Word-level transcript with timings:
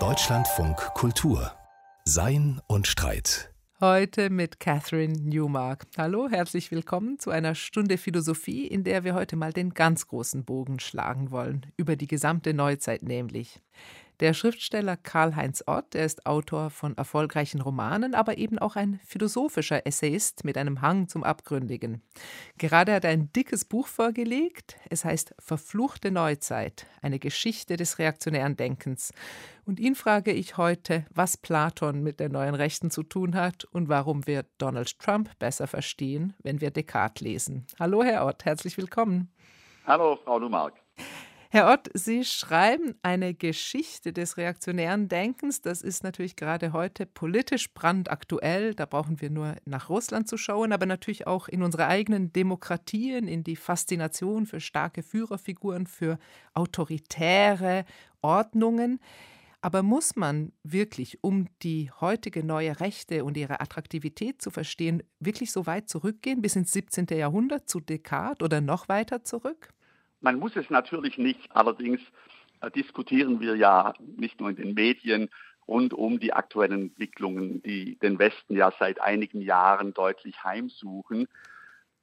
Deutschlandfunk 0.00 0.76
Kultur 0.94 1.52
Sein 2.04 2.60
und 2.66 2.88
Streit. 2.88 3.54
Heute 3.80 4.30
mit 4.30 4.58
Catherine 4.58 5.12
Newmark. 5.12 5.86
Hallo, 5.96 6.28
herzlich 6.28 6.72
willkommen 6.72 7.20
zu 7.20 7.30
einer 7.30 7.54
Stunde 7.54 7.96
Philosophie, 7.96 8.66
in 8.66 8.82
der 8.82 9.04
wir 9.04 9.14
heute 9.14 9.36
mal 9.36 9.52
den 9.52 9.74
ganz 9.74 10.08
großen 10.08 10.44
Bogen 10.44 10.80
schlagen 10.80 11.30
wollen, 11.30 11.66
über 11.76 11.94
die 11.94 12.08
gesamte 12.08 12.52
Neuzeit 12.52 13.04
nämlich. 13.04 13.60
Der 14.20 14.32
Schriftsteller 14.32 14.96
Karl-Heinz 14.96 15.64
Ott, 15.66 15.96
er 15.96 16.04
ist 16.04 16.24
Autor 16.24 16.70
von 16.70 16.96
erfolgreichen 16.96 17.60
Romanen, 17.60 18.14
aber 18.14 18.38
eben 18.38 18.60
auch 18.60 18.76
ein 18.76 19.00
philosophischer 19.04 19.86
Essayist 19.88 20.44
mit 20.44 20.56
einem 20.56 20.82
Hang 20.82 21.08
zum 21.08 21.24
Abgründigen. 21.24 22.00
Gerade 22.56 22.94
hat 22.94 23.04
er 23.04 23.10
ein 23.10 23.32
dickes 23.32 23.64
Buch 23.64 23.88
vorgelegt. 23.88 24.76
Es 24.88 25.04
heißt 25.04 25.34
Verfluchte 25.40 26.12
Neuzeit, 26.12 26.86
eine 27.02 27.18
Geschichte 27.18 27.76
des 27.76 27.98
reaktionären 27.98 28.56
Denkens. 28.56 29.12
Und 29.64 29.80
ihn 29.80 29.96
frage 29.96 30.32
ich 30.32 30.58
heute, 30.58 31.06
was 31.10 31.36
Platon 31.36 32.04
mit 32.04 32.20
der 32.20 32.28
neuen 32.28 32.54
Rechten 32.54 32.92
zu 32.92 33.02
tun 33.02 33.34
hat 33.34 33.64
und 33.64 33.88
warum 33.88 34.28
wir 34.28 34.44
Donald 34.58 34.96
Trump 35.00 35.36
besser 35.40 35.66
verstehen, 35.66 36.34
wenn 36.38 36.60
wir 36.60 36.70
Descartes 36.70 37.20
lesen. 37.20 37.66
Hallo, 37.80 38.04
Herr 38.04 38.26
Ott, 38.26 38.44
herzlich 38.44 38.76
willkommen. 38.76 39.32
Hallo, 39.86 40.16
Frau 40.22 40.38
Lumark. 40.38 40.74
Herr 41.54 41.72
Ott, 41.72 41.88
Sie 41.94 42.24
schreiben 42.24 42.96
eine 43.02 43.32
Geschichte 43.32 44.12
des 44.12 44.38
reaktionären 44.38 45.06
Denkens. 45.06 45.62
Das 45.62 45.82
ist 45.82 46.02
natürlich 46.02 46.34
gerade 46.34 46.72
heute 46.72 47.06
politisch 47.06 47.72
brandaktuell. 47.72 48.74
Da 48.74 48.86
brauchen 48.86 49.20
wir 49.20 49.30
nur 49.30 49.54
nach 49.64 49.88
Russland 49.88 50.26
zu 50.26 50.36
schauen, 50.36 50.72
aber 50.72 50.84
natürlich 50.84 51.28
auch 51.28 51.46
in 51.46 51.62
unsere 51.62 51.86
eigenen 51.86 52.32
Demokratien, 52.32 53.28
in 53.28 53.44
die 53.44 53.54
Faszination 53.54 54.46
für 54.46 54.58
starke 54.58 55.04
Führerfiguren, 55.04 55.86
für 55.86 56.18
autoritäre 56.54 57.84
Ordnungen. 58.20 58.98
Aber 59.60 59.84
muss 59.84 60.16
man 60.16 60.50
wirklich, 60.64 61.22
um 61.22 61.46
die 61.62 61.88
heutige 62.00 62.42
neue 62.42 62.80
Rechte 62.80 63.24
und 63.24 63.36
ihre 63.36 63.60
Attraktivität 63.60 64.42
zu 64.42 64.50
verstehen, 64.50 65.04
wirklich 65.20 65.52
so 65.52 65.66
weit 65.66 65.88
zurückgehen, 65.88 66.42
bis 66.42 66.56
ins 66.56 66.72
17. 66.72 67.06
Jahrhundert 67.12 67.68
zu 67.68 67.78
Descartes 67.78 68.44
oder 68.44 68.60
noch 68.60 68.88
weiter 68.88 69.22
zurück? 69.22 69.72
Man 70.24 70.38
muss 70.38 70.56
es 70.56 70.70
natürlich 70.70 71.18
nicht, 71.18 71.54
allerdings 71.54 72.00
äh, 72.62 72.70
diskutieren 72.70 73.40
wir 73.40 73.56
ja 73.56 73.92
nicht 74.16 74.40
nur 74.40 74.48
in 74.48 74.56
den 74.56 74.72
Medien 74.72 75.28
rund 75.68 75.92
um 75.92 76.18
die 76.18 76.32
aktuellen 76.32 76.88
Entwicklungen, 76.88 77.62
die 77.62 77.98
den 77.98 78.18
Westen 78.18 78.56
ja 78.56 78.72
seit 78.78 79.02
einigen 79.02 79.42
Jahren 79.42 79.92
deutlich 79.92 80.42
heimsuchen. 80.42 81.28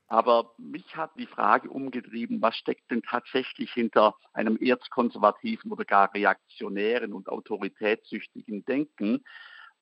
Aber 0.07 0.53
mich 0.59 0.95
hat 0.95 1.09
die 1.17 1.25
Frage 1.25 1.71
umgetrieben, 1.71 2.43
was 2.43 2.55
steckt 2.57 2.91
denn 2.91 3.01
tatsächlich 3.01 3.73
hinter 3.73 4.13
einem 4.33 4.55
erzkonservativen 4.57 5.71
oder 5.71 5.83
gar 5.85 6.13
reaktionären 6.13 7.13
und 7.13 7.27
autoritätssüchtigen 7.27 8.63
Denken? 8.65 9.23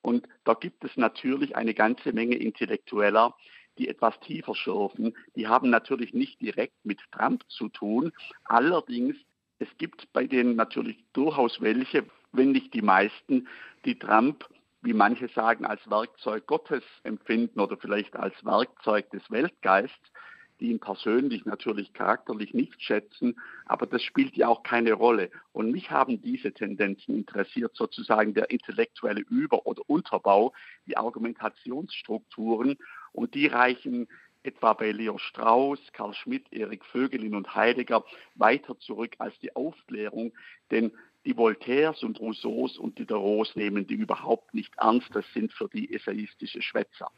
Und 0.01 0.29
da 0.45 0.53
gibt 0.53 0.85
es 0.85 0.95
natürlich 0.95 1.57
eine 1.57 1.73
ganze 1.73 2.13
Menge 2.13 2.37
Intellektueller, 2.37 3.35
die 3.79 3.87
etwas 3.87 4.19
tiefer 4.19 4.53
schürfen, 4.53 5.15
die 5.35 5.47
haben 5.47 5.69
natürlich 5.69 6.13
nicht 6.13 6.39
direkt 6.41 6.85
mit 6.85 6.99
Trump 7.11 7.43
zu 7.47 7.69
tun. 7.69 8.11
Allerdings, 8.43 9.15
es 9.57 9.69
gibt 9.77 10.11
bei 10.13 10.27
denen 10.27 10.55
natürlich 10.55 11.03
durchaus 11.13 11.61
welche, 11.61 12.05
wenn 12.31 12.51
nicht 12.51 12.73
die 12.73 12.81
meisten, 12.81 13.47
die 13.85 13.97
Trump, 13.97 14.47
wie 14.81 14.93
manche 14.93 15.27
sagen, 15.29 15.65
als 15.65 15.89
Werkzeug 15.89 16.45
Gottes 16.45 16.83
empfinden 17.03 17.59
oder 17.59 17.77
vielleicht 17.77 18.15
als 18.15 18.35
Werkzeug 18.45 19.09
des 19.09 19.29
Weltgeists 19.31 20.11
die 20.59 20.71
ihn 20.71 20.79
persönlich 20.79 21.45
natürlich 21.45 21.93
charakterlich 21.93 22.53
nicht 22.53 22.81
schätzen, 22.81 23.39
aber 23.65 23.85
das 23.85 24.03
spielt 24.03 24.35
ja 24.35 24.47
auch 24.47 24.63
keine 24.63 24.93
Rolle. 24.93 25.31
Und 25.51 25.71
mich 25.71 25.89
haben 25.89 26.21
diese 26.21 26.51
Tendenzen 26.51 27.15
interessiert, 27.15 27.75
sozusagen 27.75 28.33
der 28.33 28.49
intellektuelle 28.49 29.21
Über- 29.21 29.65
oder 29.65 29.83
Unterbau, 29.87 30.53
die 30.85 30.97
Argumentationsstrukturen 30.97 32.77
und 33.11 33.33
die 33.33 33.47
reichen 33.47 34.07
etwa 34.43 34.73
bei 34.73 34.91
Leo 34.91 35.17
Strauss, 35.17 35.79
Karl 35.91 36.13
Schmidt, 36.13 36.51
Erik 36.51 36.85
Vögelin 36.85 37.35
und 37.35 37.55
Heidegger 37.55 38.05
weiter 38.35 38.77
zurück 38.79 39.15
als 39.19 39.37
die 39.39 39.55
Aufklärung, 39.55 40.31
denn 40.71 40.91
die 41.25 41.35
Voltaires 41.35 42.01
und 42.03 42.19
Rousseaus 42.19 42.77
und 42.77 42.97
Diderots 42.97 43.55
nehmen 43.55 43.85
die 43.85 43.95
überhaupt 43.95 44.53
nicht 44.53 44.73
ernst, 44.77 45.09
das 45.13 45.25
sind 45.33 45.51
für 45.51 45.67
die 45.67 45.93
essayistische 45.93 46.61
Schwätzer. 46.61 47.11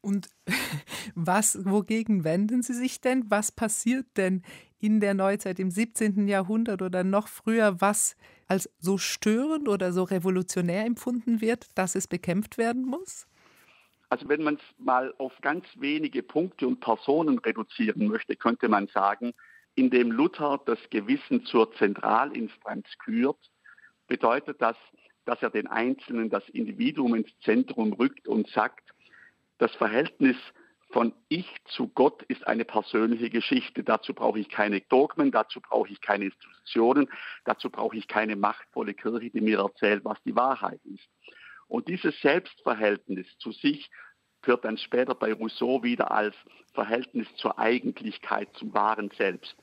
Und 0.00 0.28
was, 1.14 1.64
wogegen 1.64 2.24
wenden 2.24 2.62
Sie 2.62 2.74
sich 2.74 3.00
denn? 3.00 3.24
Was 3.28 3.52
passiert 3.52 4.06
denn 4.16 4.42
in 4.78 5.00
der 5.00 5.14
Neuzeit 5.14 5.58
im 5.58 5.70
17. 5.70 6.26
Jahrhundert 6.26 6.80
oder 6.80 7.04
noch 7.04 7.28
früher, 7.28 7.80
was 7.80 8.16
als 8.46 8.70
so 8.78 8.96
störend 8.96 9.68
oder 9.68 9.92
so 9.92 10.04
revolutionär 10.04 10.86
empfunden 10.86 11.40
wird, 11.40 11.66
dass 11.76 11.94
es 11.94 12.06
bekämpft 12.06 12.56
werden 12.56 12.84
muss? 12.84 13.26
Also 14.10 14.28
wenn 14.28 14.42
man 14.42 14.56
es 14.56 14.84
mal 14.84 15.14
auf 15.18 15.32
ganz 15.40 15.64
wenige 15.76 16.24
Punkte 16.24 16.66
und 16.66 16.80
Personen 16.80 17.38
reduzieren 17.38 18.08
möchte, 18.08 18.34
könnte 18.34 18.68
man 18.68 18.88
sagen, 18.88 19.32
indem 19.76 20.10
Luther 20.10 20.60
das 20.66 20.78
Gewissen 20.90 21.46
zur 21.46 21.72
Zentralinstanz 21.74 22.86
kürt, 22.98 23.38
bedeutet 24.08 24.60
das, 24.60 24.76
dass 25.26 25.40
er 25.42 25.50
den 25.50 25.68
Einzelnen, 25.68 26.28
das 26.28 26.48
Individuum 26.48 27.14
ins 27.14 27.30
Zentrum 27.44 27.92
rückt 27.92 28.26
und 28.26 28.48
sagt, 28.48 28.90
das 29.58 29.72
Verhältnis 29.76 30.36
von 30.90 31.12
Ich 31.28 31.46
zu 31.66 31.86
Gott 31.86 32.24
ist 32.24 32.44
eine 32.48 32.64
persönliche 32.64 33.30
Geschichte. 33.30 33.84
Dazu 33.84 34.12
brauche 34.12 34.40
ich 34.40 34.48
keine 34.48 34.80
Dogmen, 34.80 35.30
dazu 35.30 35.60
brauche 35.60 35.92
ich 35.92 36.00
keine 36.00 36.24
Institutionen, 36.24 37.08
dazu 37.44 37.70
brauche 37.70 37.96
ich 37.96 38.08
keine 38.08 38.34
machtvolle 38.34 38.94
Kirche, 38.94 39.30
die 39.30 39.40
mir 39.40 39.60
erzählt, 39.60 40.04
was 40.04 40.20
die 40.24 40.34
Wahrheit 40.34 40.80
ist. 40.84 41.08
Und 41.70 41.86
dieses 41.86 42.20
Selbstverhältnis 42.20 43.26
zu 43.38 43.52
sich 43.52 43.88
führt 44.42 44.64
dann 44.64 44.76
später 44.76 45.14
bei 45.14 45.32
Rousseau 45.32 45.84
wieder 45.84 46.10
als 46.10 46.34
Verhältnis 46.74 47.28
zur 47.36 47.58
Eigentlichkeit, 47.60 48.48
zum 48.54 48.74
wahren 48.74 49.10
Selbst. 49.16 49.56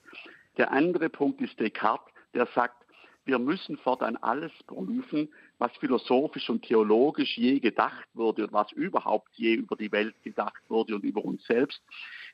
Der 0.55 0.71
andere 0.71 1.09
Punkt 1.09 1.41
ist 1.41 1.59
Descartes, 1.59 2.13
der 2.33 2.47
sagt, 2.55 2.85
wir 3.25 3.39
müssen 3.39 3.77
fortan 3.77 4.15
alles 4.15 4.53
prüfen, 4.67 5.33
was 5.57 5.75
philosophisch 5.77 6.49
und 6.49 6.63
theologisch 6.63 7.37
je 7.37 7.59
gedacht 7.59 8.07
wurde 8.13 8.45
und 8.45 8.53
was 8.53 8.71
überhaupt 8.71 9.29
je 9.33 9.55
über 9.55 9.75
die 9.75 9.91
Welt 9.91 10.15
gedacht 10.23 10.63
wurde 10.69 10.95
und 10.95 11.03
über 11.03 11.25
uns 11.25 11.43
selbst. 11.45 11.81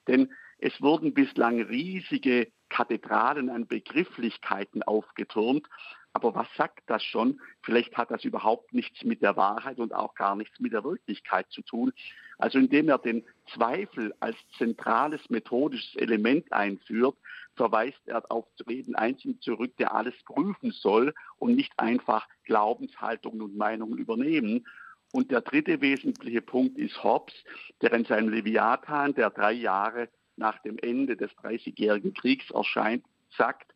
Denn 0.08 0.32
es 0.60 0.80
wurden 0.82 1.16
bislang 1.16 1.60
riesige 1.64 2.52
Kathedralen 2.70 3.50
an 3.50 3.66
Begrifflichkeiten 3.66 4.84
aufgetürmt, 4.84 5.68
aber 6.14 6.36
was 6.36 6.48
sagt 6.56 6.84
das 6.88 7.04
schon? 7.04 7.42
Vielleicht 7.64 7.98
hat 7.98 8.12
das 8.12 8.24
überhaupt 8.24 8.72
nichts 8.74 9.04
mit 9.04 9.24
der 9.24 9.36
Wahrheit 9.36 9.80
und 9.80 9.94
auch 9.94 10.14
gar 10.14 10.36
nichts 10.36 10.60
mit 10.60 10.72
der 10.72 10.84
Wirklichkeit 10.84 11.50
zu 11.50 11.64
tun. 11.64 11.92
Also 12.38 12.60
indem 12.60 12.88
er 12.88 13.00
den 13.00 13.26
Zweifel 13.54 14.14
als 14.20 14.38
zentrales 14.58 15.28
methodisches 15.30 15.96
Element 15.96 16.54
einführt, 16.54 17.18
verweist 17.56 18.00
er 18.06 18.24
auf 18.32 18.46
jeden 18.68 18.96
Einzelnen 18.96 19.42
zurück, 19.42 19.76
der 19.78 19.96
alles 19.96 20.16
prüfen 20.26 20.72
soll 20.72 21.14
und 21.40 21.56
nicht 21.56 21.74
einfach 21.78 22.28
Glaubenshaltungen 22.44 23.42
und 23.42 23.58
Meinungen 23.58 23.98
übernehmen. 23.98 24.68
Und 25.12 25.32
der 25.32 25.42
dritte 25.42 25.82
wesentliche 25.82 26.42
Punkt 26.42 26.78
ist 26.78 27.04
Hobbes, 27.04 27.34
der 27.82 27.92
in 27.94 28.06
seinem 28.06 28.30
Leviathan, 28.30 29.16
der 29.16 29.32
drei 29.32 29.54
Jahre 29.54 30.10
nach 30.36 30.60
dem 30.62 30.78
Ende 30.78 31.18
des 31.18 31.34
Dreißigjährigen 31.36 32.14
Kriegs 32.14 32.50
erscheint, 32.52 33.04
sagt, 33.36 33.74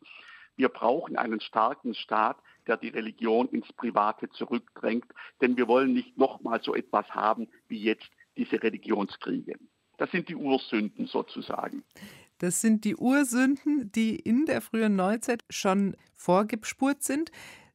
wir 0.58 0.68
brauchen 0.68 1.16
einen 1.16 1.40
starken 1.40 1.94
Staat, 1.94 2.36
der 2.66 2.76
die 2.76 2.88
Religion 2.88 3.48
ins 3.48 3.72
Private 3.72 4.28
zurückdrängt, 4.30 5.06
denn 5.40 5.56
wir 5.56 5.68
wollen 5.68 5.94
nicht 5.94 6.18
nochmal 6.18 6.60
so 6.62 6.74
etwas 6.74 7.08
haben 7.10 7.48
wie 7.68 7.80
jetzt 7.80 8.10
diese 8.36 8.62
Religionskriege. 8.62 9.56
Das 9.96 10.10
sind 10.10 10.28
die 10.28 10.36
Ursünden 10.36 11.06
sozusagen. 11.06 11.84
Das 12.38 12.60
sind 12.60 12.84
die 12.84 12.96
Ursünden, 12.96 13.90
die 13.92 14.16
in 14.16 14.46
der 14.46 14.60
frühen 14.60 14.96
Neuzeit 14.96 15.44
schon 15.48 15.96
vorgespurt 16.14 17.02
sind. 17.02 17.30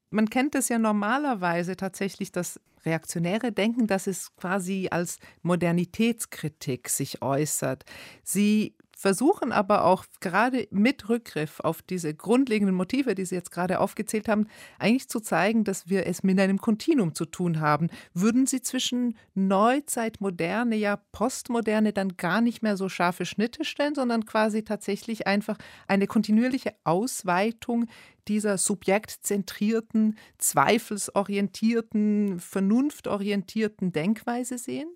Man 0.09 0.29
kennt 0.29 0.53
es 0.55 0.69
ja 0.69 0.77
normalerweise 0.77 1.75
tatsächlich, 1.75 2.31
das 2.31 2.59
reaktionäre 2.85 3.53
Denken, 3.53 3.87
dass 3.87 4.07
es 4.07 4.35
quasi 4.35 4.89
als 4.91 5.19
Modernitätskritik 5.41 6.89
sich 6.89 7.21
äußert. 7.21 7.85
Sie 8.23 8.75
versuchen 8.95 9.51
aber 9.51 9.85
auch 9.85 10.05
gerade 10.21 10.67
mit 10.71 11.09
Rückgriff 11.09 11.59
auf 11.59 11.81
diese 11.81 12.13
grundlegenden 12.13 12.75
Motive, 12.75 13.15
die 13.15 13.25
Sie 13.25 13.35
jetzt 13.35 13.51
gerade 13.51 13.79
aufgezählt 13.79 14.27
haben, 14.27 14.47
eigentlich 14.79 15.09
zu 15.09 15.19
zeigen, 15.19 15.63
dass 15.63 15.89
wir 15.89 16.07
es 16.07 16.23
mit 16.23 16.39
einem 16.39 16.59
Kontinuum 16.59 17.15
zu 17.15 17.25
tun 17.25 17.59
haben. 17.59 17.89
Würden 18.13 18.45
Sie 18.45 18.61
zwischen 18.61 19.17
Neuzeit, 19.33 20.21
Moderne, 20.21 20.75
ja 20.75 20.97
Postmoderne 21.11 21.93
dann 21.93 22.17
gar 22.17 22.41
nicht 22.41 22.61
mehr 22.61 22.77
so 22.77 22.89
scharfe 22.89 23.25
Schnitte 23.25 23.65
stellen, 23.65 23.95
sondern 23.95 24.25
quasi 24.25 24.63
tatsächlich 24.63 25.27
einfach 25.27 25.57
eine 25.87 26.07
kontinuierliche 26.07 26.73
Ausweitung 26.83 27.87
dieser 28.27 28.57
subjektzentrierten, 28.57 30.17
zweifelsorientierten, 30.37 32.39
vernunftorientierten 32.39 33.91
Denkweise 33.91 34.57
sehen? 34.57 34.87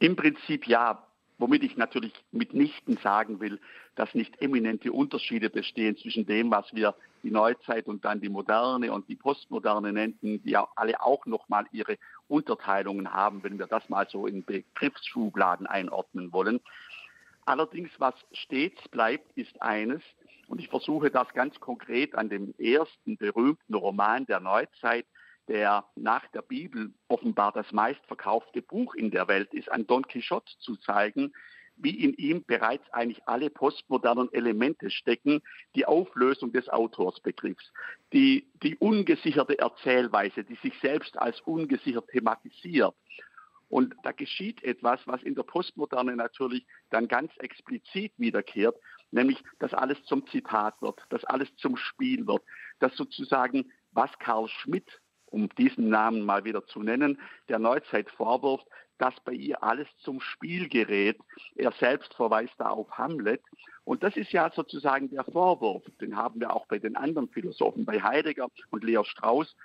Im 0.00 0.16
Prinzip 0.16 0.66
ja. 0.66 1.06
Womit 1.42 1.64
ich 1.64 1.76
natürlich 1.76 2.12
mitnichten 2.30 2.98
sagen 2.98 3.40
will, 3.40 3.58
dass 3.96 4.14
nicht 4.14 4.40
eminente 4.40 4.92
Unterschiede 4.92 5.50
bestehen 5.50 5.96
zwischen 5.96 6.24
dem, 6.24 6.52
was 6.52 6.72
wir 6.72 6.94
die 7.24 7.32
Neuzeit 7.32 7.88
und 7.88 8.04
dann 8.04 8.20
die 8.20 8.28
Moderne 8.28 8.92
und 8.92 9.08
die 9.08 9.16
Postmoderne 9.16 9.92
nennten, 9.92 10.40
die 10.44 10.50
ja 10.50 10.68
alle 10.76 11.02
auch 11.02 11.26
nochmal 11.26 11.66
ihre 11.72 11.98
Unterteilungen 12.28 13.12
haben, 13.12 13.42
wenn 13.42 13.58
wir 13.58 13.66
das 13.66 13.88
mal 13.88 14.06
so 14.08 14.28
in 14.28 14.44
Begriffsschubladen 14.44 15.66
einordnen 15.66 16.32
wollen. 16.32 16.60
Allerdings, 17.44 17.90
was 17.98 18.14
stets 18.30 18.80
bleibt, 18.90 19.36
ist 19.36 19.60
eines, 19.60 20.00
und 20.46 20.60
ich 20.60 20.68
versuche 20.68 21.10
das 21.10 21.26
ganz 21.34 21.58
konkret 21.58 22.14
an 22.14 22.28
dem 22.28 22.54
ersten 22.56 23.16
berühmten 23.16 23.74
Roman 23.74 24.26
der 24.26 24.38
Neuzeit, 24.38 25.06
der 25.48 25.84
nach 25.96 26.26
der 26.28 26.42
Bibel 26.42 26.92
offenbar 27.08 27.52
das 27.52 27.70
meistverkaufte 27.72 28.62
Buch 28.62 28.94
in 28.94 29.10
der 29.10 29.28
Welt 29.28 29.52
ist, 29.54 29.70
an 29.70 29.86
Don 29.86 30.06
Quixote 30.06 30.52
zu 30.58 30.76
zeigen, 30.76 31.32
wie 31.76 32.04
in 32.04 32.14
ihm 32.14 32.44
bereits 32.44 32.88
eigentlich 32.92 33.26
alle 33.26 33.50
postmodernen 33.50 34.32
Elemente 34.32 34.90
stecken, 34.90 35.42
die 35.74 35.86
Auflösung 35.86 36.52
des 36.52 36.68
Autorsbegriffs, 36.68 37.72
die, 38.12 38.46
die 38.62 38.76
ungesicherte 38.76 39.58
Erzählweise, 39.58 40.44
die 40.44 40.56
sich 40.56 40.78
selbst 40.80 41.18
als 41.18 41.40
ungesichert 41.40 42.08
thematisiert. 42.08 42.94
Und 43.68 43.94
da 44.02 44.12
geschieht 44.12 44.62
etwas, 44.64 45.00
was 45.06 45.22
in 45.22 45.34
der 45.34 45.44
Postmoderne 45.44 46.14
natürlich 46.14 46.66
dann 46.90 47.08
ganz 47.08 47.32
explizit 47.38 48.12
wiederkehrt, 48.18 48.76
nämlich, 49.12 49.42
dass 49.60 49.72
alles 49.72 50.02
zum 50.04 50.26
Zitat 50.26 50.80
wird, 50.82 51.00
dass 51.08 51.24
alles 51.24 51.48
zum 51.56 51.78
Spiel 51.78 52.26
wird, 52.26 52.42
dass 52.80 52.94
sozusagen, 52.96 53.72
was 53.92 54.10
Karl 54.18 54.48
Schmidt 54.48 55.00
um 55.32 55.48
diesen 55.56 55.88
Namen 55.88 56.22
mal 56.22 56.44
wieder 56.44 56.64
zu 56.66 56.82
nennen, 56.82 57.18
der 57.48 57.58
Neuzeit 57.58 58.10
vorwirft, 58.10 58.66
dass 58.98 59.14
bei 59.24 59.32
ihr 59.32 59.62
alles 59.64 59.88
zum 59.98 60.20
Spiel 60.20 60.68
gerät. 60.68 61.18
Er 61.56 61.72
selbst 61.72 62.14
verweist 62.14 62.54
da 62.58 62.70
auf 62.70 62.90
Hamlet. 62.92 63.42
Und 63.84 64.04
das 64.04 64.16
ist 64.16 64.30
ja 64.30 64.50
sozusagen 64.54 65.10
der 65.10 65.24
Vorwurf, 65.24 65.82
den 66.00 66.16
haben 66.16 66.38
wir 66.38 66.54
auch 66.54 66.66
bei 66.66 66.78
den 66.78 66.94
anderen 66.96 67.28
Philosophen, 67.28 67.84
bei 67.84 68.00
Heidegger 68.00 68.46
und 68.70 68.84
Leo 68.84 69.02
Strauss. 69.02 69.56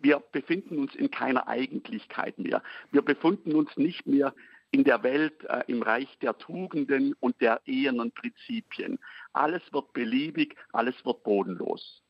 Wir 0.00 0.22
befinden 0.30 0.78
uns 0.78 0.94
in 0.94 1.10
keiner 1.10 1.48
Eigentlichkeit 1.48 2.38
mehr. 2.38 2.62
Wir 2.92 3.02
befinden 3.02 3.56
uns 3.56 3.76
nicht 3.76 4.06
mehr 4.06 4.32
in 4.70 4.84
der 4.84 5.02
Welt 5.02 5.44
äh, 5.44 5.64
im 5.66 5.82
Reich 5.82 6.18
der 6.18 6.36
Tugenden 6.38 7.14
und 7.20 7.40
der 7.40 7.60
ehernen 7.66 8.12
Prinzipien. 8.12 8.98
Alles 9.32 9.62
wird 9.72 9.92
beliebig, 9.92 10.56
alles 10.72 10.94
wird 11.04 11.24
bodenlos. 11.24 12.02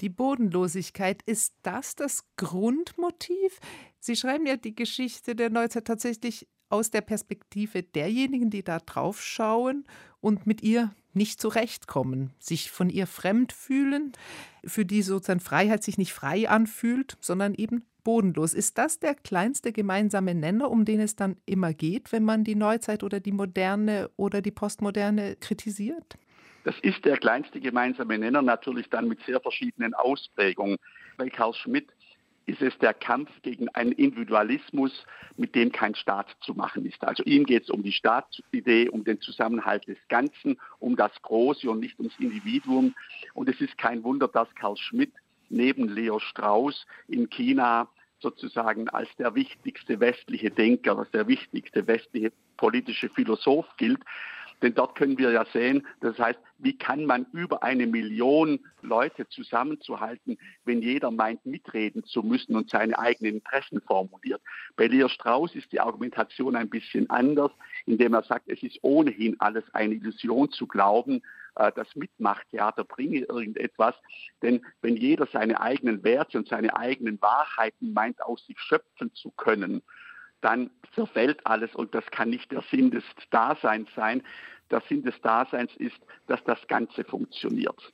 Die 0.00 0.08
Bodenlosigkeit, 0.08 1.22
ist 1.22 1.54
das 1.62 1.94
das 1.94 2.24
Grundmotiv? 2.36 3.60
Sie 4.00 4.16
schreiben 4.16 4.46
ja 4.46 4.56
die 4.56 4.74
Geschichte 4.74 5.36
der 5.36 5.50
Neuzeit 5.50 5.86
tatsächlich 5.86 6.48
aus 6.70 6.90
der 6.90 7.02
Perspektive 7.02 7.82
derjenigen, 7.82 8.50
die 8.50 8.64
da 8.64 8.78
drauf 8.78 9.22
schauen 9.22 9.84
und 10.20 10.46
mit 10.46 10.62
ihr 10.62 10.94
nicht 11.12 11.40
zurechtkommen, 11.40 12.32
sich 12.38 12.70
von 12.70 12.88
ihr 12.88 13.06
fremd 13.06 13.52
fühlen, 13.52 14.12
für 14.64 14.86
die 14.86 15.02
sozusagen 15.02 15.40
Freiheit 15.40 15.84
sich 15.84 15.98
nicht 15.98 16.14
frei 16.14 16.48
anfühlt, 16.48 17.18
sondern 17.20 17.54
eben 17.54 17.84
bodenlos. 18.02 18.54
Ist 18.54 18.78
das 18.78 18.98
der 18.98 19.14
kleinste 19.14 19.72
gemeinsame 19.72 20.34
Nenner, 20.34 20.70
um 20.70 20.84
den 20.84 21.00
es 21.00 21.14
dann 21.14 21.36
immer 21.46 21.74
geht, 21.74 22.12
wenn 22.12 22.24
man 22.24 22.44
die 22.44 22.54
Neuzeit 22.54 23.02
oder 23.02 23.20
die 23.20 23.32
Moderne 23.32 24.10
oder 24.16 24.42
die 24.42 24.50
Postmoderne 24.50 25.36
kritisiert? 25.36 26.16
Das 26.64 26.78
ist 26.80 27.04
der 27.04 27.16
kleinste 27.16 27.60
gemeinsame 27.60 28.18
Nenner, 28.18 28.42
natürlich 28.42 28.88
dann 28.88 29.08
mit 29.08 29.20
sehr 29.24 29.40
verschiedenen 29.40 29.94
Ausprägungen. 29.94 30.78
Bei 31.16 31.28
Karl 31.28 31.54
Schmidt 31.54 31.88
ist 32.46 32.62
es 32.62 32.76
der 32.78 32.94
Kampf 32.94 33.30
gegen 33.42 33.68
einen 33.70 33.92
Individualismus, 33.92 35.04
mit 35.36 35.54
dem 35.54 35.70
kein 35.70 35.94
Staat 35.94 36.36
zu 36.40 36.54
machen 36.54 36.84
ist. 36.84 37.02
Also 37.04 37.22
ihm 37.24 37.44
geht 37.44 37.64
es 37.64 37.70
um 37.70 37.82
die 37.82 37.92
Staatsidee, 37.92 38.88
um 38.88 39.04
den 39.04 39.20
Zusammenhalt 39.20 39.86
des 39.86 39.98
Ganzen, 40.08 40.58
um 40.78 40.96
das 40.96 41.12
Große 41.22 41.70
und 41.70 41.80
nicht 41.80 41.98
ums 41.98 42.18
Individuum. 42.18 42.94
Und 43.34 43.48
es 43.48 43.60
ist 43.60 43.78
kein 43.78 44.02
Wunder, 44.02 44.28
dass 44.28 44.52
Karl 44.54 44.76
Schmidt 44.76 45.12
neben 45.50 45.88
Leo 45.88 46.18
Strauss 46.18 46.86
in 47.08 47.28
China 47.30 47.88
sozusagen 48.20 48.88
als 48.88 49.08
der 49.18 49.34
wichtigste 49.34 50.00
westliche 50.00 50.50
Denker, 50.50 50.98
als 50.98 51.10
der 51.10 51.26
wichtigste 51.26 51.86
westliche 51.86 52.32
politische 52.56 53.08
Philosoph 53.08 53.66
gilt. 53.76 54.00
Denn 54.62 54.74
dort 54.74 54.94
können 54.94 55.18
wir 55.18 55.32
ja 55.32 55.44
sehen, 55.52 55.86
das 56.00 56.18
heißt, 56.18 56.38
wie 56.58 56.78
kann 56.78 57.04
man 57.04 57.26
über 57.32 57.62
eine 57.64 57.86
Million 57.86 58.60
Leute 58.80 59.28
zusammenzuhalten, 59.28 60.38
wenn 60.64 60.80
jeder 60.80 61.10
meint, 61.10 61.44
mitreden 61.44 62.04
zu 62.04 62.22
müssen 62.22 62.54
und 62.54 62.70
seine 62.70 62.98
eigenen 62.98 63.34
Interessen 63.34 63.80
formuliert. 63.80 64.40
Bei 64.76 64.86
Leo 64.86 65.08
Strauss 65.08 65.54
ist 65.56 65.72
die 65.72 65.80
Argumentation 65.80 66.54
ein 66.54 66.70
bisschen 66.70 67.10
anders, 67.10 67.50
indem 67.86 68.14
er 68.14 68.22
sagt, 68.22 68.48
es 68.48 68.62
ist 68.62 68.78
ohnehin 68.82 69.40
alles 69.40 69.64
eine 69.74 69.94
Illusion 69.94 70.50
zu 70.50 70.68
glauben, 70.68 71.22
äh, 71.56 71.72
das 71.74 71.94
Mitmachtheater 71.96 72.84
bringe 72.84 73.20
irgendetwas. 73.20 73.94
Denn 74.42 74.64
wenn 74.80 74.96
jeder 74.96 75.26
seine 75.26 75.60
eigenen 75.60 76.04
Werte 76.04 76.38
und 76.38 76.48
seine 76.48 76.76
eigenen 76.76 77.20
Wahrheiten 77.20 77.92
meint, 77.92 78.22
aus 78.22 78.46
sich 78.46 78.58
schöpfen 78.60 79.12
zu 79.14 79.30
können, 79.32 79.82
dann 80.42 80.70
zerfällt 80.94 81.46
alles 81.46 81.74
und 81.74 81.94
das 81.94 82.04
kann 82.10 82.30
nicht 82.30 82.52
der 82.52 82.62
Sinn 82.70 82.90
des 82.90 83.04
Daseins 83.30 83.88
sein. 83.94 84.22
Der 84.70 84.80
Sinn 84.82 85.02
des 85.02 85.18
Daseins 85.22 85.74
ist, 85.76 85.98
dass 86.26 86.42
das 86.44 86.66
Ganze 86.68 87.04
funktioniert 87.04 87.92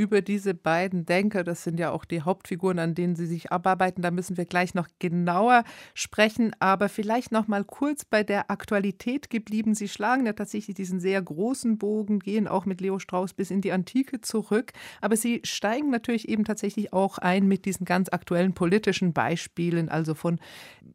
über 0.00 0.22
diese 0.22 0.54
beiden 0.54 1.04
Denker, 1.04 1.44
das 1.44 1.62
sind 1.62 1.78
ja 1.78 1.90
auch 1.90 2.06
die 2.06 2.22
Hauptfiguren, 2.22 2.78
an 2.78 2.94
denen 2.94 3.16
sie 3.16 3.26
sich 3.26 3.52
abarbeiten, 3.52 4.00
da 4.00 4.10
müssen 4.10 4.38
wir 4.38 4.46
gleich 4.46 4.72
noch 4.72 4.88
genauer 4.98 5.62
sprechen, 5.92 6.56
aber 6.58 6.88
vielleicht 6.88 7.32
noch 7.32 7.48
mal 7.48 7.64
kurz 7.64 8.06
bei 8.06 8.22
der 8.22 8.50
Aktualität 8.50 9.28
geblieben. 9.28 9.74
Sie 9.74 9.88
schlagen 9.88 10.24
ja 10.24 10.32
tatsächlich 10.32 10.74
diesen 10.74 11.00
sehr 11.00 11.20
großen 11.20 11.76
Bogen, 11.76 12.18
gehen 12.18 12.48
auch 12.48 12.64
mit 12.64 12.80
Leo 12.80 12.98
Strauss 12.98 13.34
bis 13.34 13.50
in 13.50 13.60
die 13.60 13.72
Antike 13.72 14.22
zurück, 14.22 14.72
aber 15.02 15.16
sie 15.16 15.42
steigen 15.44 15.90
natürlich 15.90 16.30
eben 16.30 16.44
tatsächlich 16.44 16.94
auch 16.94 17.18
ein 17.18 17.46
mit 17.46 17.66
diesen 17.66 17.84
ganz 17.84 18.08
aktuellen 18.08 18.54
politischen 18.54 19.12
Beispielen, 19.12 19.90
also 19.90 20.14
von 20.14 20.40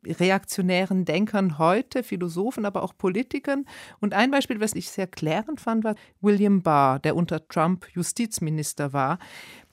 reaktionären 0.04 1.06
Denkern 1.06 1.60
heute, 1.60 2.02
Philosophen, 2.02 2.66
aber 2.66 2.82
auch 2.82 2.98
Politikern. 2.98 3.66
Und 4.00 4.16
ein 4.16 4.32
Beispiel, 4.32 4.60
was 4.60 4.74
ich 4.74 4.90
sehr 4.90 5.06
klärend 5.06 5.62
fand, 5.62 5.84
war 5.84 5.94
William 6.22 6.64
Barr, 6.64 6.98
der 6.98 7.16
unter 7.16 7.48
Trump 7.48 7.86
Justizminister 7.94 8.94
war, 8.94 8.95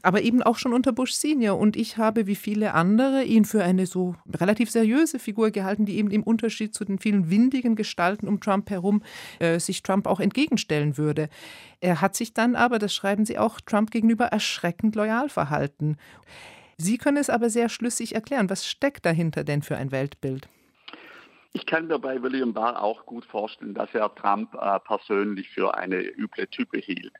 aber 0.02 0.22
eben 0.22 0.42
auch 0.42 0.58
schon 0.58 0.72
unter 0.72 0.92
Bush 0.92 1.12
Senior. 1.12 1.58
Und 1.58 1.76
ich 1.76 1.96
habe, 1.96 2.26
wie 2.26 2.34
viele 2.34 2.74
andere, 2.74 3.22
ihn 3.22 3.44
für 3.44 3.62
eine 3.62 3.86
so 3.86 4.16
relativ 4.34 4.70
seriöse 4.70 5.18
Figur 5.18 5.50
gehalten, 5.50 5.86
die 5.86 5.96
eben 5.96 6.10
im 6.10 6.22
Unterschied 6.22 6.74
zu 6.74 6.84
den 6.84 6.98
vielen 6.98 7.30
windigen 7.30 7.76
Gestalten 7.76 8.28
um 8.28 8.40
Trump 8.40 8.68
herum 8.70 9.02
äh, 9.38 9.58
sich 9.58 9.82
Trump 9.82 10.06
auch 10.06 10.20
entgegenstellen 10.20 10.98
würde. 10.98 11.28
Er 11.80 12.00
hat 12.00 12.16
sich 12.16 12.34
dann 12.34 12.56
aber, 12.56 12.78
das 12.78 12.94
schreiben 12.94 13.24
Sie 13.24 13.38
auch, 13.38 13.60
Trump 13.60 13.90
gegenüber 13.90 14.26
erschreckend 14.26 14.94
loyal 14.96 15.28
verhalten. 15.28 15.96
Sie 16.76 16.98
können 16.98 17.16
es 17.16 17.30
aber 17.30 17.48
sehr 17.48 17.68
schlüssig 17.68 18.14
erklären. 18.14 18.50
Was 18.50 18.66
steckt 18.66 19.06
dahinter 19.06 19.44
denn 19.44 19.62
für 19.62 19.76
ein 19.76 19.92
Weltbild? 19.92 20.48
Ich 21.54 21.66
kann 21.66 21.86
mir 21.86 21.98
bei 21.98 22.20
William 22.22 22.54
Barr 22.54 22.82
auch 22.82 23.04
gut 23.04 23.26
vorstellen, 23.26 23.74
dass 23.74 23.94
er 23.94 24.12
Trump 24.14 24.54
äh, 24.54 24.80
persönlich 24.80 25.50
für 25.50 25.74
eine 25.74 26.00
üble 26.00 26.46
Type 26.46 26.78
hielt. 26.78 27.12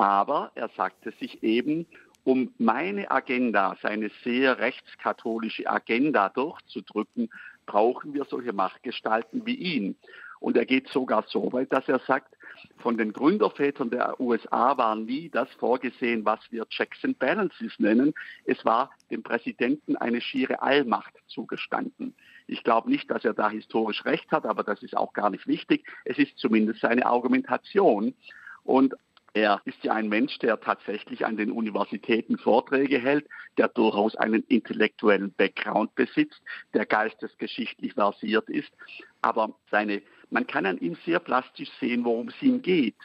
Aber 0.00 0.50
er 0.54 0.70
sagte 0.78 1.12
sich 1.20 1.42
eben, 1.42 1.84
um 2.24 2.54
meine 2.56 3.10
Agenda, 3.10 3.76
seine 3.82 4.10
sehr 4.24 4.58
rechtskatholische 4.58 5.68
Agenda 5.68 6.30
durchzudrücken, 6.30 7.28
brauchen 7.66 8.14
wir 8.14 8.24
solche 8.24 8.54
Machtgestalten 8.54 9.44
wie 9.44 9.56
ihn. 9.56 9.96
Und 10.38 10.56
er 10.56 10.64
geht 10.64 10.88
sogar 10.88 11.26
so 11.28 11.52
weit, 11.52 11.70
dass 11.70 11.86
er 11.86 11.98
sagt, 11.98 12.34
von 12.78 12.96
den 12.96 13.12
Gründervätern 13.12 13.90
der 13.90 14.18
USA 14.18 14.78
war 14.78 14.96
nie 14.96 15.28
das 15.28 15.50
vorgesehen, 15.58 16.24
was 16.24 16.40
wir 16.50 16.66
Checks 16.70 17.04
and 17.04 17.18
Balances 17.18 17.78
nennen. 17.78 18.14
Es 18.46 18.64
war 18.64 18.90
dem 19.10 19.22
Präsidenten 19.22 19.96
eine 19.96 20.22
schiere 20.22 20.62
Allmacht 20.62 21.12
zugestanden. 21.26 22.14
Ich 22.46 22.64
glaube 22.64 22.88
nicht, 22.88 23.10
dass 23.10 23.26
er 23.26 23.34
da 23.34 23.50
historisch 23.50 24.06
recht 24.06 24.32
hat, 24.32 24.46
aber 24.46 24.64
das 24.64 24.82
ist 24.82 24.96
auch 24.96 25.12
gar 25.12 25.28
nicht 25.28 25.46
wichtig. 25.46 25.84
Es 26.06 26.16
ist 26.16 26.38
zumindest 26.38 26.80
seine 26.80 27.04
Argumentation. 27.04 28.14
Und 28.64 28.94
er 29.32 29.60
ist 29.64 29.82
ja 29.82 29.92
ein 29.92 30.08
Mensch, 30.08 30.38
der 30.38 30.60
tatsächlich 30.60 31.24
an 31.24 31.36
den 31.36 31.50
Universitäten 31.50 32.38
Vorträge 32.38 32.98
hält, 32.98 33.26
der 33.58 33.68
durchaus 33.68 34.16
einen 34.16 34.42
intellektuellen 34.44 35.32
Background 35.32 35.94
besitzt, 35.94 36.40
der 36.74 36.86
geistesgeschichtlich 36.86 37.94
versiert 37.94 38.48
ist. 38.48 38.72
Aber 39.22 39.54
seine, 39.70 40.02
man 40.30 40.46
kann 40.46 40.66
an 40.66 40.78
ihm 40.78 40.96
sehr 41.04 41.20
plastisch 41.20 41.70
sehen, 41.80 42.04
worum 42.04 42.28
es 42.28 42.42
ihm 42.42 42.62
geht. 42.62 42.96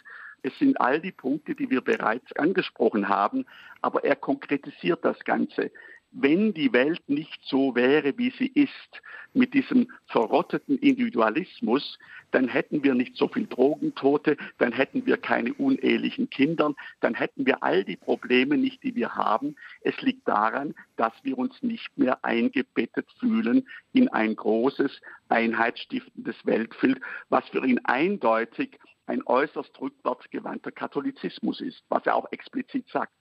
Es 0.41 0.57
sind 0.59 0.79
all 0.79 1.01
die 1.01 1.11
Punkte, 1.11 1.55
die 1.55 1.69
wir 1.71 1.81
bereits 1.81 2.31
angesprochen 2.33 3.09
haben, 3.09 3.45
aber 3.81 4.03
er 4.03 4.15
konkretisiert 4.15 5.03
das 5.03 5.17
Ganze 5.23 5.71
wenn 6.17 6.53
die 6.53 6.71
Welt 6.71 7.01
nicht 7.07 7.41
so 7.43 7.75
wäre, 7.75 8.17
wie 8.17 8.31
sie 8.31 8.47
ist, 8.47 9.01
mit 9.33 9.53
diesem 9.53 9.91
verrotteten 10.07 10.77
Individualismus, 10.77 11.99
dann 12.31 12.47
hätten 12.47 12.83
wir 12.83 12.95
nicht 12.95 13.17
so 13.17 13.27
viel 13.27 13.47
Drogentote, 13.47 14.37
dann 14.57 14.71
hätten 14.71 15.05
wir 15.05 15.17
keine 15.17 15.53
unehelichen 15.53 16.29
Kinder, 16.29 16.73
dann 17.01 17.15
hätten 17.15 17.45
wir 17.45 17.63
all 17.63 17.83
die 17.83 17.97
Probleme 17.97 18.57
nicht, 18.57 18.81
die 18.83 18.95
wir 18.95 19.15
haben. 19.15 19.55
Es 19.81 20.01
liegt 20.01 20.25
daran, 20.27 20.73
dass 20.95 21.13
wir 21.23 21.37
uns 21.37 21.61
nicht 21.61 21.97
mehr 21.97 22.23
eingebettet 22.23 23.07
fühlen 23.19 23.67
in 23.91 24.07
ein 24.07 24.37
großes, 24.37 25.01
einheitsstiftendes 25.27 26.37
Weltbild, 26.45 27.01
was 27.27 27.47
für 27.49 27.65
ihn 27.65 27.81
eindeutig 27.83 28.79
ein 29.05 29.21
äußerst 29.25 29.79
rückwärtsgewandter 29.81 30.71
Katholizismus 30.71 31.59
ist, 31.59 31.83
was 31.89 32.05
er 32.05 32.15
auch 32.15 32.31
explizit 32.31 32.87
sagt. 32.87 33.11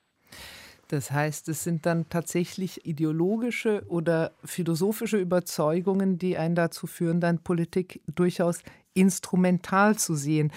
Das 0.94 1.10
heißt, 1.10 1.48
es 1.48 1.64
sind 1.64 1.86
dann 1.86 2.08
tatsächlich 2.08 2.86
ideologische 2.86 3.84
oder 3.88 4.30
philosophische 4.44 5.18
Überzeugungen, 5.18 6.18
die 6.18 6.38
einen 6.38 6.54
dazu 6.54 6.86
führen, 6.86 7.20
dann 7.20 7.40
Politik 7.40 8.00
durchaus 8.06 8.62
instrumental 8.94 9.98
zu 9.98 10.14
sehen. 10.14 10.52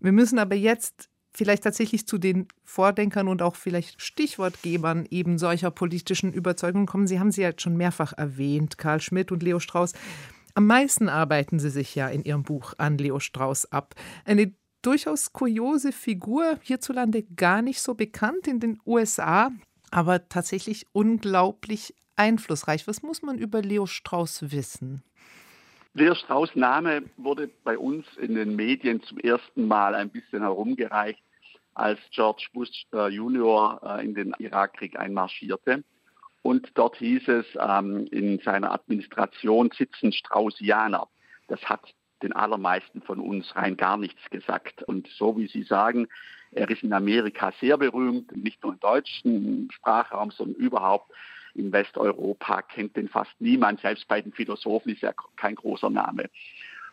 Wir 0.00 0.12
müssen 0.12 0.38
aber 0.38 0.54
jetzt 0.54 1.10
vielleicht 1.34 1.64
tatsächlich 1.64 2.06
zu 2.06 2.16
den 2.16 2.48
Vordenkern 2.62 3.28
und 3.28 3.42
auch 3.42 3.56
vielleicht 3.56 4.00
Stichwortgebern 4.00 5.06
eben 5.10 5.36
solcher 5.36 5.70
politischen 5.70 6.32
Überzeugungen 6.32 6.86
kommen. 6.86 7.06
Sie 7.06 7.20
haben 7.20 7.30
sie 7.30 7.42
ja 7.42 7.52
schon 7.54 7.76
mehrfach 7.76 8.14
erwähnt, 8.14 8.78
Karl 8.78 9.02
Schmidt 9.02 9.32
und 9.32 9.42
Leo 9.42 9.60
Strauss. 9.60 9.92
Am 10.54 10.66
meisten 10.66 11.10
arbeiten 11.10 11.58
Sie 11.58 11.68
sich 11.68 11.94
ja 11.94 12.08
in 12.08 12.24
Ihrem 12.24 12.42
Buch 12.42 12.72
an 12.78 12.96
Leo 12.96 13.20
Strauss 13.20 13.70
ab. 13.70 13.94
Eine 14.24 14.54
durchaus 14.80 15.34
kuriose 15.34 15.92
Figur, 15.92 16.58
hierzulande 16.62 17.24
gar 17.36 17.60
nicht 17.60 17.82
so 17.82 17.94
bekannt 17.94 18.46
in 18.46 18.60
den 18.60 18.78
USA, 18.86 19.50
aber 19.94 20.28
tatsächlich 20.28 20.86
unglaublich 20.92 21.94
einflussreich. 22.16 22.88
Was 22.88 23.02
muss 23.02 23.22
man 23.22 23.38
über 23.38 23.62
Leo 23.62 23.86
Strauss 23.86 24.50
wissen? 24.50 25.02
Leo 25.94 26.16
Strauss 26.16 26.50
Name 26.56 27.04
wurde 27.16 27.48
bei 27.62 27.78
uns 27.78 28.04
in 28.16 28.34
den 28.34 28.56
Medien 28.56 29.00
zum 29.04 29.18
ersten 29.18 29.68
Mal 29.68 29.94
ein 29.94 30.10
bisschen 30.10 30.40
herumgereicht, 30.40 31.22
als 31.74 32.00
George 32.10 32.48
Bush 32.52 32.86
äh, 32.92 33.08
Junior 33.08 33.80
äh, 33.84 34.04
in 34.04 34.14
den 34.14 34.34
Irakkrieg 34.38 34.98
einmarschierte. 34.98 35.84
Und 36.42 36.68
dort 36.74 36.96
hieß 36.96 37.28
es, 37.28 37.46
ähm, 37.60 38.08
in 38.10 38.40
seiner 38.40 38.72
Administration 38.72 39.70
sitzen 39.76 40.12
Straussianer. 40.12 41.06
Das 41.46 41.62
hat 41.62 41.94
den 42.22 42.32
allermeisten 42.32 43.00
von 43.02 43.20
uns 43.20 43.54
rein 43.54 43.76
gar 43.76 43.96
nichts 43.96 44.28
gesagt. 44.30 44.82
Und 44.82 45.06
so 45.16 45.36
wie 45.36 45.46
Sie 45.46 45.62
sagen, 45.62 46.08
er 46.54 46.70
ist 46.70 46.82
in 46.82 46.92
Amerika 46.92 47.52
sehr 47.60 47.76
berühmt, 47.76 48.34
nicht 48.36 48.62
nur 48.62 48.72
im 48.72 48.80
deutschen 48.80 49.68
Sprachraum, 49.72 50.30
sondern 50.30 50.56
überhaupt 50.56 51.10
in 51.54 51.72
Westeuropa 51.72 52.62
kennt 52.62 52.96
den 52.96 53.08
fast 53.08 53.32
niemand. 53.40 53.80
Selbst 53.80 54.08
bei 54.08 54.20
den 54.20 54.32
Philosophen 54.32 54.92
ist 54.92 55.02
er 55.02 55.14
kein 55.36 55.54
großer 55.54 55.90
Name. 55.90 56.28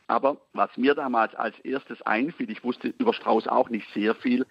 Aber 0.08 0.38
was 0.54 0.76
mir 0.78 0.94
damals 0.94 1.34
als 1.36 1.58
erstes 1.60 2.02
einfiel, 2.04 2.50
ich 2.50 2.64
wusste 2.64 2.94
über 2.98 3.14
Strauß 3.14 3.48
auch 3.48 3.70
nicht 3.70 3.88
sehr 3.94 4.14
viel, 4.16 4.46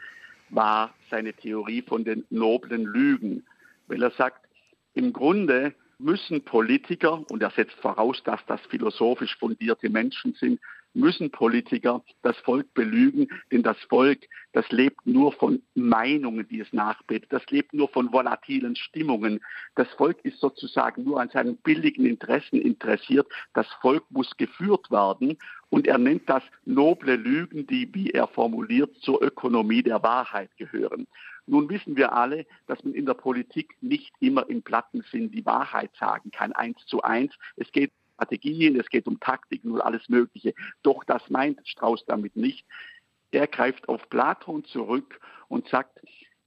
war 0.49 0.95
seine 1.11 1.33
Theorie 1.33 1.83
von 1.83 2.05
den 2.05 2.25
noblen 2.31 2.85
Lügen. 2.85 3.45
Weil 3.87 4.03
er 4.03 4.11
sagt, 4.13 4.47
im 4.95 5.13
Grunde 5.13 5.75
müssen 5.99 6.43
Politiker, 6.45 7.25
und 7.31 7.43
er 7.43 7.51
setzt 7.51 7.79
voraus, 7.81 8.23
dass 8.25 8.41
das 8.47 8.61
philosophisch 8.63 9.37
fundierte 9.39 9.91
Menschen 9.91 10.35
sind, 10.35 10.61
müssen 10.95 11.31
Politiker 11.31 12.03
das 12.23 12.37
Volk 12.39 12.73
belügen, 12.75 13.29
denn 13.53 13.63
das 13.63 13.79
Volk, 13.89 14.27
das 14.53 14.69
lebt 14.71 15.07
nur 15.07 15.33
von 15.33 15.63
Meinungen, 15.75 16.47
die 16.49 16.61
es 16.61 16.73
nachbetet, 16.73 17.33
das 17.33 17.47
lebt 17.51 17.73
nur 17.73 17.89
von 17.89 18.13
volatilen 18.13 18.77
Stimmungen. 18.77 19.41
Das 19.75 19.89
Volk 19.95 20.19
ist 20.25 20.41
sozusagen 20.41 21.05
nur 21.05 21.21
an 21.21 21.31
seinen 21.31 21.57
billigen 21.59 22.07
Interessen 22.07 22.61
interessiert. 22.61 23.27
Das 23.55 23.67
Volk 23.81 24.05
muss 24.11 24.37
geführt 24.37 24.91
werden 24.91 25.39
und 25.69 25.87
er 25.87 25.99
nennt 25.99 26.29
das 26.29 26.43
noble 26.65 27.17
Lügen, 27.17 27.67
die, 27.67 27.89
wie 27.95 28.11
er 28.11 28.27
formuliert, 28.27 28.95
zur 29.01 29.23
Ökonomie 29.23 29.83
der 29.83 30.03
Wahrheit 30.03 30.51
gehören. 30.57 31.07
Nun 31.47 31.69
wissen 31.69 31.97
wir 31.97 32.13
alle, 32.13 32.47
dass 32.67 32.83
man 32.85 32.95
in 32.95 33.07
der 33.07 33.15
Politik 33.15 33.77
nicht 33.81 34.13
immer 34.21 34.49
im 34.49 34.63
platten 34.63 35.03
Sinn 35.11 35.31
die 35.31 35.47
Wahrheit 35.47 35.91
sagen 35.99 36.31
kann, 36.31 36.53
eins 36.53 36.85
zu 36.87 37.03
eins. 37.03 37.33
Es 37.57 37.71
geht 37.73 37.93
Strategien, 38.21 38.79
es 38.79 38.91
geht 38.91 39.07
um 39.07 39.19
Taktiken 39.19 39.73
und 39.73 39.81
alles 39.81 40.09
Mögliche. 40.09 40.55
Doch 40.83 41.05
das 41.05 41.31
meint 41.31 41.67
Strauß 41.67 42.05
damit 42.07 42.37
nicht. 42.37 42.67
Er 43.31 43.47
greift 43.47 43.89
auf 43.89 44.09
Platon 44.11 44.65
zurück 44.65 45.21
und 45.49 45.67
sagt, 45.69 46.01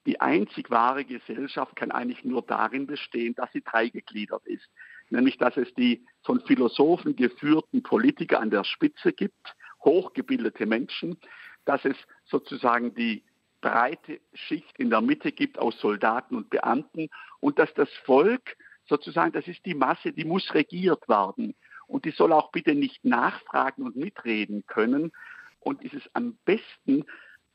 die 0.05 0.21
einzig 0.21 0.69
wahre 0.69 1.03
Gesellschaft 1.05 1.75
kann 1.75 1.91
eigentlich 1.91 2.23
nur 2.23 2.43
darin 2.43 2.85
bestehen, 2.85 3.33
dass 3.35 3.51
sie 3.53 3.63
dreigegliedert 3.63 4.45
ist. 4.45 4.69
Nämlich, 5.09 5.37
dass 5.37 5.57
es 5.57 5.73
die 5.73 6.05
von 6.23 6.41
Philosophen 6.41 7.15
geführten 7.15 7.81
Politiker 7.81 8.39
an 8.39 8.51
der 8.51 8.65
Spitze 8.65 9.13
gibt, 9.13 9.55
hochgebildete 9.83 10.65
Menschen, 10.65 11.17
dass 11.65 11.83
es 11.85 11.95
sozusagen 12.25 12.93
die 12.93 13.23
breite 13.61 14.19
Schicht 14.33 14.77
in 14.77 14.89
der 14.89 15.01
Mitte 15.01 15.31
gibt 15.31 15.57
aus 15.57 15.79
Soldaten 15.79 16.35
und 16.35 16.49
Beamten 16.49 17.09
und 17.39 17.57
dass 17.57 17.73
das 17.73 17.89
Volk 18.05 18.57
sozusagen, 18.85 19.31
das 19.31 19.47
ist 19.47 19.65
die 19.65 19.73
Masse, 19.73 20.11
die 20.11 20.25
muss 20.25 20.53
regiert 20.53 21.07
werden 21.07 21.55
und 21.93 22.05
die 22.05 22.11
soll 22.11 22.33
auch 22.33 22.51
bitte 22.51 22.73
nicht 22.73 23.05
nachfragen 23.05 23.83
und 23.83 23.95
mitreden 23.95 24.65
können. 24.65 25.11
Und 25.59 25.83
ist 25.83 25.93
es 25.93 26.01
am 26.13 26.35
besten, 26.43 27.05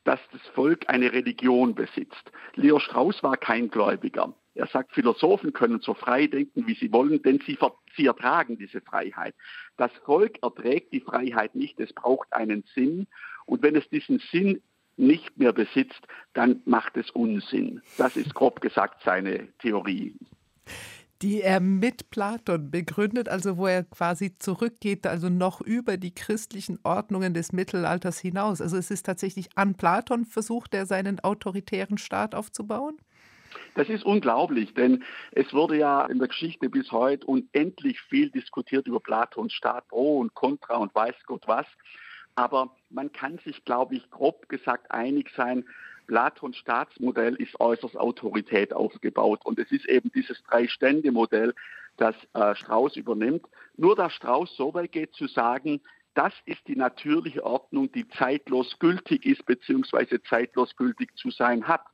dass 0.05 0.21
das 0.31 0.41
Volk 0.55 0.87
eine 0.87 1.11
Religion 1.11 1.75
besitzt. 1.75 2.31
Leo 2.55 2.79
Strauss 2.79 3.21
war 3.21 3.35
kein 3.35 3.69
Gläubiger. 3.69 4.33
Er 4.55 4.67
sagt, 4.67 4.93
Philosophen 4.93 5.51
können 5.51 5.81
so 5.81 5.93
frei 5.93 6.27
denken, 6.27 6.65
wie 6.67 6.75
sie 6.75 6.91
wollen, 6.93 7.21
denn 7.21 7.41
sie, 7.45 7.57
sie 7.97 8.05
ertragen 8.05 8.57
diese 8.57 8.79
Freiheit. 8.79 9.35
Das 9.75 9.91
Volk 10.05 10.41
erträgt 10.41 10.93
die 10.93 11.01
Freiheit 11.01 11.53
nicht, 11.53 11.77
es 11.81 11.91
braucht 11.91 12.31
einen 12.31 12.63
Sinn. 12.73 13.07
Und 13.45 13.61
wenn 13.61 13.75
es 13.75 13.89
diesen 13.89 14.19
Sinn 14.31 14.61
nicht 14.95 15.37
mehr 15.37 15.51
besitzt, 15.51 16.07
dann 16.33 16.61
macht 16.63 16.95
es 16.95 17.11
Unsinn. 17.11 17.81
Das 17.97 18.15
ist 18.15 18.33
grob 18.33 18.61
gesagt 18.61 19.01
seine 19.03 19.49
Theorie. 19.59 20.15
Die 21.21 21.41
er 21.41 21.59
mit 21.59 22.11
Platon 22.11 22.71
begründet, 22.71 23.27
also 23.27 23.57
wo 23.57 23.67
er 23.67 23.83
quasi 23.83 24.37
zurückgeht, 24.37 25.05
also 25.05 25.27
noch 25.27 25.59
über 25.59 25.97
die 25.97 26.15
christlichen 26.15 26.79
Ordnungen 26.83 27.33
des 27.33 27.51
Mittelalters 27.51 28.19
hinaus. 28.19 28.61
Also 28.61 28.77
es 28.77 28.89
ist 28.89 29.05
tatsächlich 29.05 29.49
an 29.55 29.75
Platon 29.75 30.23
versucht, 30.23 30.73
er 30.73 30.85
seinen 30.85 31.19
autoritären 31.19 31.97
Staat 31.97 32.35
aufzubauen? 32.35 32.97
Das 33.75 33.89
ist 33.89 34.03
unglaublich, 34.03 34.73
denn 34.73 35.03
es 35.31 35.53
wurde 35.53 35.77
ja 35.77 36.05
in 36.05 36.19
der 36.19 36.27
Geschichte 36.27 36.69
bis 36.69 36.91
heute 36.91 37.25
unendlich 37.25 37.99
viel 38.01 38.29
diskutiert 38.29 38.87
über 38.87 38.99
Platons 38.99 39.53
Staat, 39.53 39.87
Pro 39.89 40.19
und 40.19 40.33
Contra 40.33 40.77
und 40.77 40.93
weiß 40.93 41.15
Gott 41.25 41.43
was. 41.47 41.65
Aber 42.35 42.75
man 42.89 43.11
kann 43.11 43.39
sich, 43.39 43.65
glaube 43.65 43.95
ich, 43.95 44.09
grob 44.09 44.47
gesagt 44.47 44.91
einig 44.91 45.29
sein, 45.35 45.65
Platons 46.09 46.57
Staatsmodell 46.57 47.35
ist 47.35 47.59
äußerst 47.59 47.95
Autorität 47.95 48.73
aufgebaut. 48.73 49.41
Und 49.45 49.59
es 49.59 49.71
ist 49.71 49.87
eben 49.87 50.11
dieses 50.11 50.41
Drei-Stände-Modell, 50.41 51.53
das 51.97 52.15
äh, 52.33 52.55
Strauß 52.55 52.95
übernimmt. 52.95 53.45
Nur 53.77 53.95
dass 53.95 54.11
Strauß 54.13 54.55
so 54.57 54.73
weit 54.73 54.91
geht 54.91 55.13
zu 55.13 55.27
sagen, 55.27 55.81
das 56.15 56.33
ist 56.45 56.67
die 56.67 56.75
natürliche 56.75 57.43
Ordnung, 57.43 57.91
die 57.91 58.07
zeitlos 58.07 58.79
gültig 58.79 59.23
ist, 59.23 59.45
beziehungsweise 59.45 60.19
zeitlos 60.23 60.75
gültig 60.75 61.15
zu 61.15 61.29
sein 61.29 61.67
hat. 61.67 61.85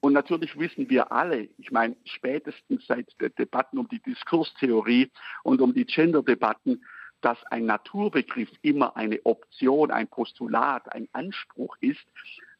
Und 0.00 0.14
natürlich 0.14 0.58
wissen 0.58 0.88
wir 0.88 1.12
alle, 1.12 1.50
ich 1.58 1.70
meine, 1.70 1.96
spätestens 2.04 2.86
seit 2.86 3.08
der 3.20 3.28
Debatten 3.28 3.76
um 3.76 3.88
die 3.88 4.00
Diskurstheorie 4.00 5.10
und 5.42 5.60
um 5.60 5.74
die 5.74 5.84
Gender-Debatten, 5.84 6.82
dass 7.20 7.42
ein 7.50 7.66
Naturbegriff 7.66 8.50
immer 8.62 8.96
eine 8.96 9.20
Option, 9.24 9.90
ein 9.90 10.08
Postulat, 10.08 10.90
ein 10.94 11.08
Anspruch 11.12 11.76
ist. 11.80 12.06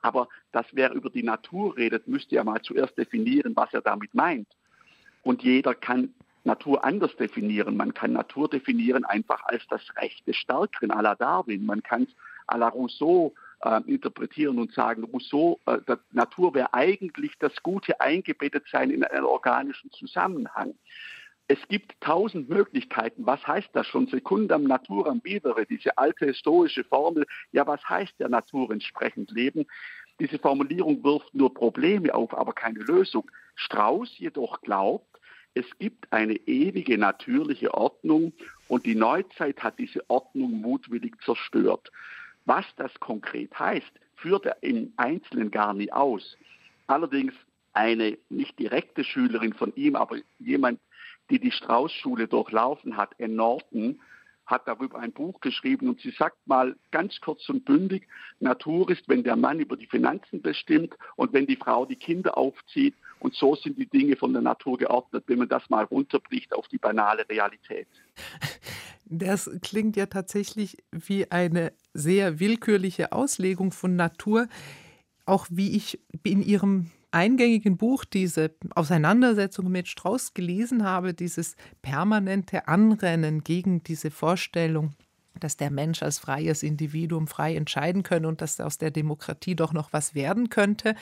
Aber 0.04 0.28
dass 0.52 0.66
wer 0.72 0.92
über 0.92 1.08
die 1.08 1.22
Natur 1.22 1.78
redet, 1.78 2.06
müsste 2.06 2.34
ja 2.34 2.44
mal 2.44 2.60
zuerst 2.60 2.96
definieren, 2.98 3.56
was 3.56 3.72
er 3.72 3.80
damit 3.80 4.14
meint. 4.14 4.48
Und 5.22 5.42
jeder 5.42 5.74
kann 5.74 6.12
Natur 6.44 6.84
anders 6.84 7.16
definieren. 7.16 7.74
Man 7.78 7.94
kann 7.94 8.12
Natur 8.12 8.50
definieren 8.50 9.06
einfach 9.06 9.42
als 9.46 9.62
das 9.70 9.80
Recht 9.96 10.26
des 10.26 10.36
Stärkeren 10.36 10.90
à 10.90 11.00
la 11.00 11.14
Darwin. 11.14 11.64
Man 11.64 11.82
kann 11.82 12.02
es 12.02 12.10
à 12.46 12.58
la 12.58 12.68
Rousseau 12.68 13.32
äh, 13.62 13.80
interpretieren 13.86 14.58
und 14.58 14.74
sagen, 14.74 15.04
Rousseau, 15.04 15.58
äh, 15.64 15.78
Natur 16.12 16.52
wäre 16.52 16.74
eigentlich 16.74 17.32
das 17.38 17.54
gute 17.62 17.98
Eingebettetsein 17.98 18.90
in 18.90 19.04
einen 19.04 19.24
organischen 19.24 19.90
Zusammenhang. 19.92 20.74
Es 21.46 21.58
gibt 21.68 22.00
tausend 22.00 22.48
Möglichkeiten. 22.48 23.26
Was 23.26 23.46
heißt 23.46 23.68
das 23.74 23.86
schon? 23.86 24.06
Secundam 24.06 24.64
naturam 24.64 25.22
vivere, 25.22 25.66
diese 25.66 25.98
alte 25.98 26.26
historische 26.26 26.84
Formel. 26.84 27.26
Ja, 27.52 27.66
was 27.66 27.86
heißt 27.86 28.18
der 28.18 28.30
Natur 28.30 28.70
entsprechend 28.70 29.30
leben? 29.30 29.66
Diese 30.20 30.38
Formulierung 30.38 31.04
wirft 31.04 31.34
nur 31.34 31.52
Probleme 31.52 32.14
auf, 32.14 32.32
aber 32.32 32.52
keine 32.54 32.80
Lösung. 32.80 33.30
Strauß 33.56 34.18
jedoch 34.18 34.60
glaubt, 34.62 35.20
es 35.54 35.66
gibt 35.78 36.12
eine 36.12 36.34
ewige 36.34 36.98
natürliche 36.98 37.74
Ordnung 37.74 38.32
und 38.66 38.86
die 38.86 38.94
Neuzeit 38.94 39.62
hat 39.62 39.78
diese 39.78 40.08
Ordnung 40.08 40.60
mutwillig 40.60 41.14
zerstört. 41.24 41.92
Was 42.44 42.64
das 42.76 42.92
konkret 43.00 43.56
heißt, 43.58 43.92
führt 44.16 44.46
er 44.46 44.56
im 44.62 44.92
Einzelnen 44.96 45.50
gar 45.50 45.74
nie 45.74 45.92
aus. 45.92 46.36
Allerdings 46.86 47.34
eine 47.72 48.18
nicht 48.30 48.58
direkte 48.58 49.04
Schülerin 49.04 49.52
von 49.52 49.72
ihm, 49.76 49.96
aber 49.96 50.16
jemand, 50.38 50.80
die 51.34 51.40
die 51.40 51.50
Strauß-Schule 51.50 52.28
durchlaufen 52.28 52.96
hat, 52.96 53.10
in 53.18 53.34
Norton, 53.34 54.00
hat 54.46 54.68
darüber 54.68 55.00
ein 55.00 55.12
Buch 55.12 55.40
geschrieben 55.40 55.88
und 55.88 56.00
sie 56.00 56.10
sagt 56.10 56.36
mal 56.46 56.76
ganz 56.92 57.18
kurz 57.20 57.48
und 57.48 57.64
bündig, 57.64 58.06
Natur 58.38 58.88
ist, 58.90 59.08
wenn 59.08 59.24
der 59.24 59.36
Mann 59.36 59.58
über 59.58 59.76
die 59.76 59.86
Finanzen 59.86 60.42
bestimmt 60.42 60.94
und 61.16 61.32
wenn 61.32 61.46
die 61.46 61.56
Frau 61.56 61.86
die 61.86 61.96
Kinder 61.96 62.36
aufzieht 62.36 62.94
und 63.18 63.34
so 63.34 63.56
sind 63.56 63.78
die 63.78 63.86
Dinge 63.86 64.16
von 64.16 64.32
der 64.32 64.42
Natur 64.42 64.78
geordnet, 64.78 65.24
wenn 65.26 65.38
man 65.38 65.48
das 65.48 65.68
mal 65.70 65.84
runterbricht 65.84 66.52
auf 66.52 66.68
die 66.68 66.78
banale 66.78 67.28
Realität. 67.28 67.88
Das 69.06 69.50
klingt 69.62 69.96
ja 69.96 70.06
tatsächlich 70.06 70.76
wie 70.92 71.30
eine 71.30 71.72
sehr 71.92 72.38
willkürliche 72.38 73.12
Auslegung 73.12 73.72
von 73.72 73.96
Natur, 73.96 74.46
auch 75.26 75.46
wie 75.50 75.76
ich 75.76 75.98
in 76.22 76.42
Ihrem 76.42 76.90
eingängigen 77.14 77.76
Buch 77.76 78.04
diese 78.04 78.50
Auseinandersetzung 78.74 79.70
mit 79.70 79.88
Strauß 79.88 80.34
gelesen 80.34 80.84
habe, 80.84 81.14
dieses 81.14 81.54
permanente 81.80 82.66
Anrennen 82.66 83.44
gegen 83.44 83.84
diese 83.84 84.10
Vorstellung, 84.10 84.90
dass 85.38 85.56
der 85.56 85.70
Mensch 85.70 86.02
als 86.02 86.18
freies 86.18 86.62
Individuum 86.62 87.28
frei 87.28 87.54
entscheiden 87.54 88.02
könne 88.02 88.26
und 88.26 88.40
dass 88.40 88.60
aus 88.60 88.78
der 88.78 88.90
Demokratie 88.90 89.54
doch 89.54 89.72
noch 89.72 89.92
was 89.92 90.14
werden 90.14 90.50
könnte. 90.50 90.96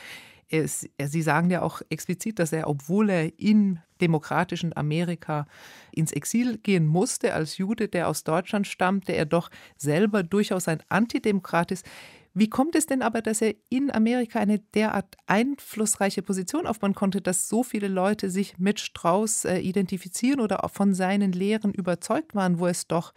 Es, 0.49 0.87
Sie 1.03 1.23
sagen 1.23 1.49
ja 1.49 1.63
auch 1.63 1.81
explizit, 1.89 2.39
dass 2.39 2.53
er, 2.53 2.69
obwohl 2.69 3.09
er 3.09 3.39
im 3.39 3.79
demokratischen 4.03 4.77
Amerika 4.77 5.47
ins 5.93 6.13
Exil 6.13 6.59
gehen 6.59 6.87
musste, 6.87 7.33
als 7.33 7.57
Jude, 7.57 7.89
der 7.89 8.09
aus 8.09 8.23
Deutschland 8.23 8.67
stammte, 8.67 9.13
er 9.13 9.25
doch 9.25 9.51
selber 9.79 10.23
durchaus 10.23 10.69
ein 10.69 10.83
Antidemokrat 10.91 11.71
ist. 11.71 11.87
Wie 12.35 12.49
kommt 12.49 12.75
es 12.77 12.87
denn 12.87 13.03
aber, 13.03 13.21
dass 13.21 13.43
er 13.43 13.55
in 13.69 13.91
Amerika 13.91 14.39
eine 14.39 14.59
derart 14.59 15.17
einflussreiche 15.27 16.23
Position 16.23 16.67
aufbauen 16.67 16.95
konnte, 16.95 17.21
dass 17.21 17.49
so 17.49 17.63
viele 17.63 17.89
Leute 17.89 18.31
sich 18.31 18.59
mit 18.59 18.81
Strauß 18.81 19.45
äh, 19.45 19.59
identifizieren 19.59 20.41
oder 20.41 20.65
auch 20.65 20.71
von 20.71 20.95
seinen 20.95 21.33
Lehren 21.33 21.75
überzeugt 21.75 22.35
waren, 22.35 22.59
wo 22.59 22.67
es 22.67 22.87
doch, 22.87 23.13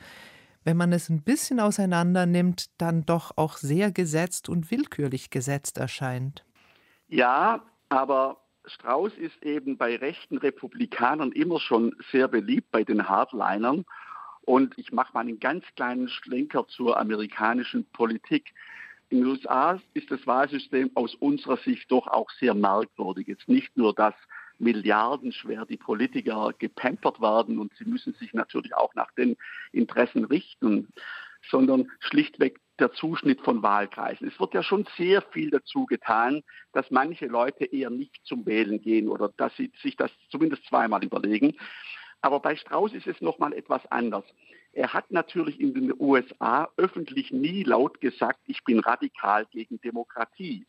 wenn 0.66 0.76
man 0.76 0.92
es 0.92 1.10
ein 1.10 1.24
bisschen 1.24 1.62
auseinander 1.62 2.26
nimmt, 2.26 2.82
dann 2.82 3.06
doch 3.06 3.32
auch 3.38 3.56
sehr 3.56 3.92
gesetzt 3.92 4.50
und 4.50 4.70
willkürlich 4.70 5.30
gesetzt 5.30 5.78
erscheint? 5.78 6.44
Ja, 7.08 7.64
aber 7.88 8.42
Strauß 8.66 9.14
ist 9.14 9.42
eben 9.44 9.78
bei 9.78 9.96
rechten 9.96 10.38
Republikanern 10.38 11.32
immer 11.32 11.60
schon 11.62 11.96
sehr 12.12 12.28
beliebt, 12.28 12.72
bei 12.72 12.84
den 12.84 13.08
Hardlinern. 13.08 13.86
Und 14.42 14.78
ich 14.78 14.92
mache 14.92 15.14
mal 15.14 15.22
einen 15.22 15.40
ganz 15.40 15.64
kleinen 15.76 16.10
Schlenker 16.10 16.68
zur 16.68 17.00
amerikanischen 17.00 17.86
Politik. 17.92 18.54
In 19.10 19.20
den 19.20 19.28
USA 19.28 19.80
ist 19.94 20.10
das 20.10 20.26
Wahlsystem 20.26 20.92
aus 20.96 21.14
unserer 21.16 21.58
Sicht 21.58 21.92
doch 21.92 22.08
auch 22.08 22.30
sehr 22.40 22.56
merkwürdig. 22.56 23.28
Jetzt 23.28 23.48
nicht 23.48 23.78
nur, 23.78 23.94
dass 23.94 24.16
milliardenschwer 24.58 25.66
die 25.66 25.78
Politiker 25.78 26.54
gepampert 26.58 27.22
werden 27.22 27.60
und 27.60 27.74
sie 27.78 27.86
müssen 27.86 28.14
sich 28.14 28.34
natürlich 28.34 28.74
auch 28.74 28.96
nach 28.96 29.12
den 29.12 29.38
Interessen 29.72 30.26
richten, 30.26 30.88
sondern 31.50 31.92
schlichtweg 32.00 32.60
der 32.80 32.92
Zuschnitt 32.94 33.42
von 33.42 33.62
Wahlkreisen. 33.62 34.28
Es 34.28 34.40
wird 34.40 34.54
ja 34.54 34.64
schon 34.64 34.88
sehr 34.98 35.22
viel 35.22 35.50
dazu 35.50 35.86
getan, 35.86 36.44
dass 36.74 36.92
manche 36.92 37.28
Leute 37.28 37.66
eher 37.66 37.90
nicht 37.90 38.20
zum 38.26 38.46
Wählen 38.46 38.82
gehen 38.82 39.08
oder 39.08 39.30
dass 39.38 39.56
sie 39.56 39.72
sich 39.82 39.96
das 39.96 40.12
zumindest 40.30 40.66
zweimal 40.66 41.04
überlegen. 41.04 41.56
Aber 42.22 42.40
bei 42.40 42.56
Strauß 42.56 42.94
ist 42.94 43.08
es 43.08 43.22
nochmal 43.22 43.54
etwas 43.54 43.86
anders. 43.92 44.26
Er 44.76 44.92
hat 44.92 45.10
natürlich 45.10 45.62
in 45.62 45.74
den 45.74 45.94
USA 45.98 46.68
öffentlich 46.76 47.32
nie 47.32 47.64
laut 47.64 48.02
gesagt, 48.02 48.42
ich 48.46 48.62
bin 48.66 48.80
radikal 48.80 49.46
gegen 49.46 49.80
Demokratie. 49.80 50.68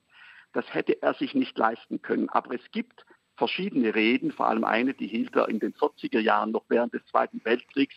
Das 0.52 0.64
hätte 0.72 1.02
er 1.02 1.14
sich 1.14 1.34
nicht 1.34 1.58
leisten 1.58 2.00
können. 2.02 2.28
Aber 2.28 2.54
es 2.54 2.70
gibt 2.70 3.04
verschiedene 3.36 3.96
Reden, 3.96 4.30
vor 4.30 4.46
allem 4.46 4.62
eine, 4.62 4.94
die 4.94 5.08
hielt 5.08 5.34
er 5.34 5.48
in 5.48 5.58
den 5.58 5.74
40er 5.74 6.20
Jahren 6.20 6.52
noch 6.52 6.64
während 6.68 6.94
des 6.94 7.04
Zweiten 7.06 7.44
Weltkriegs, 7.44 7.96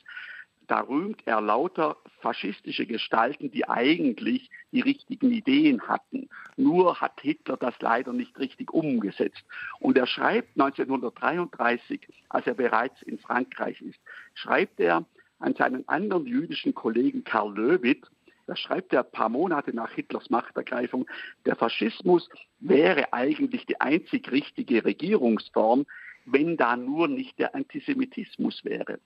da 0.66 0.82
rühmt 0.82 1.22
er 1.26 1.42
lauter 1.42 1.98
faschistische 2.22 2.88
Gestalten, 2.88 3.52
die 3.52 3.68
eigentlich 3.68 4.50
die 4.72 4.82
richtigen 4.82 5.32
Ideen 5.32 5.88
hatten. 5.88 6.28
Nur 6.58 7.02
hat 7.02 7.22
Hitler 7.22 7.58
das 7.58 7.76
leider 7.82 8.14
nicht 8.14 8.38
richtig 8.40 8.72
umgesetzt. 8.72 9.44
Und 9.80 9.96
er 9.98 10.08
schreibt 10.08 10.60
1933, 10.60 12.08
als 12.30 12.48
er 12.48 12.56
bereits 12.56 13.02
in 13.04 13.20
Frankreich 13.20 13.82
ist, 13.82 14.00
schreibt 14.34 14.80
er 14.80 15.06
an 15.40 15.56
seinen 15.56 15.88
anderen 15.88 16.26
jüdischen 16.26 16.74
Kollegen 16.74 17.24
Karl 17.24 17.56
Löwit, 17.56 18.06
da 18.48 18.56
schreibt 18.56 18.94
er 18.94 19.06
ein 19.06 19.12
paar 19.12 19.30
Monate 19.30 19.76
nach 19.76 19.92
Hitlers 19.92 20.30
Machtergreifung, 20.30 21.08
der 21.46 21.56
Faschismus 21.56 22.30
wäre 22.60 23.14
eigentlich 23.14 23.66
die 23.66 23.80
einzig 23.80 24.32
richtige 24.32 24.84
Regierungsform, 24.84 25.86
wenn 26.26 26.58
da 26.58 26.76
nur 26.76 27.08
nicht 27.08 27.38
der 27.40 27.56
Antisemitismus 27.56 28.64
wäre. 28.66 29.00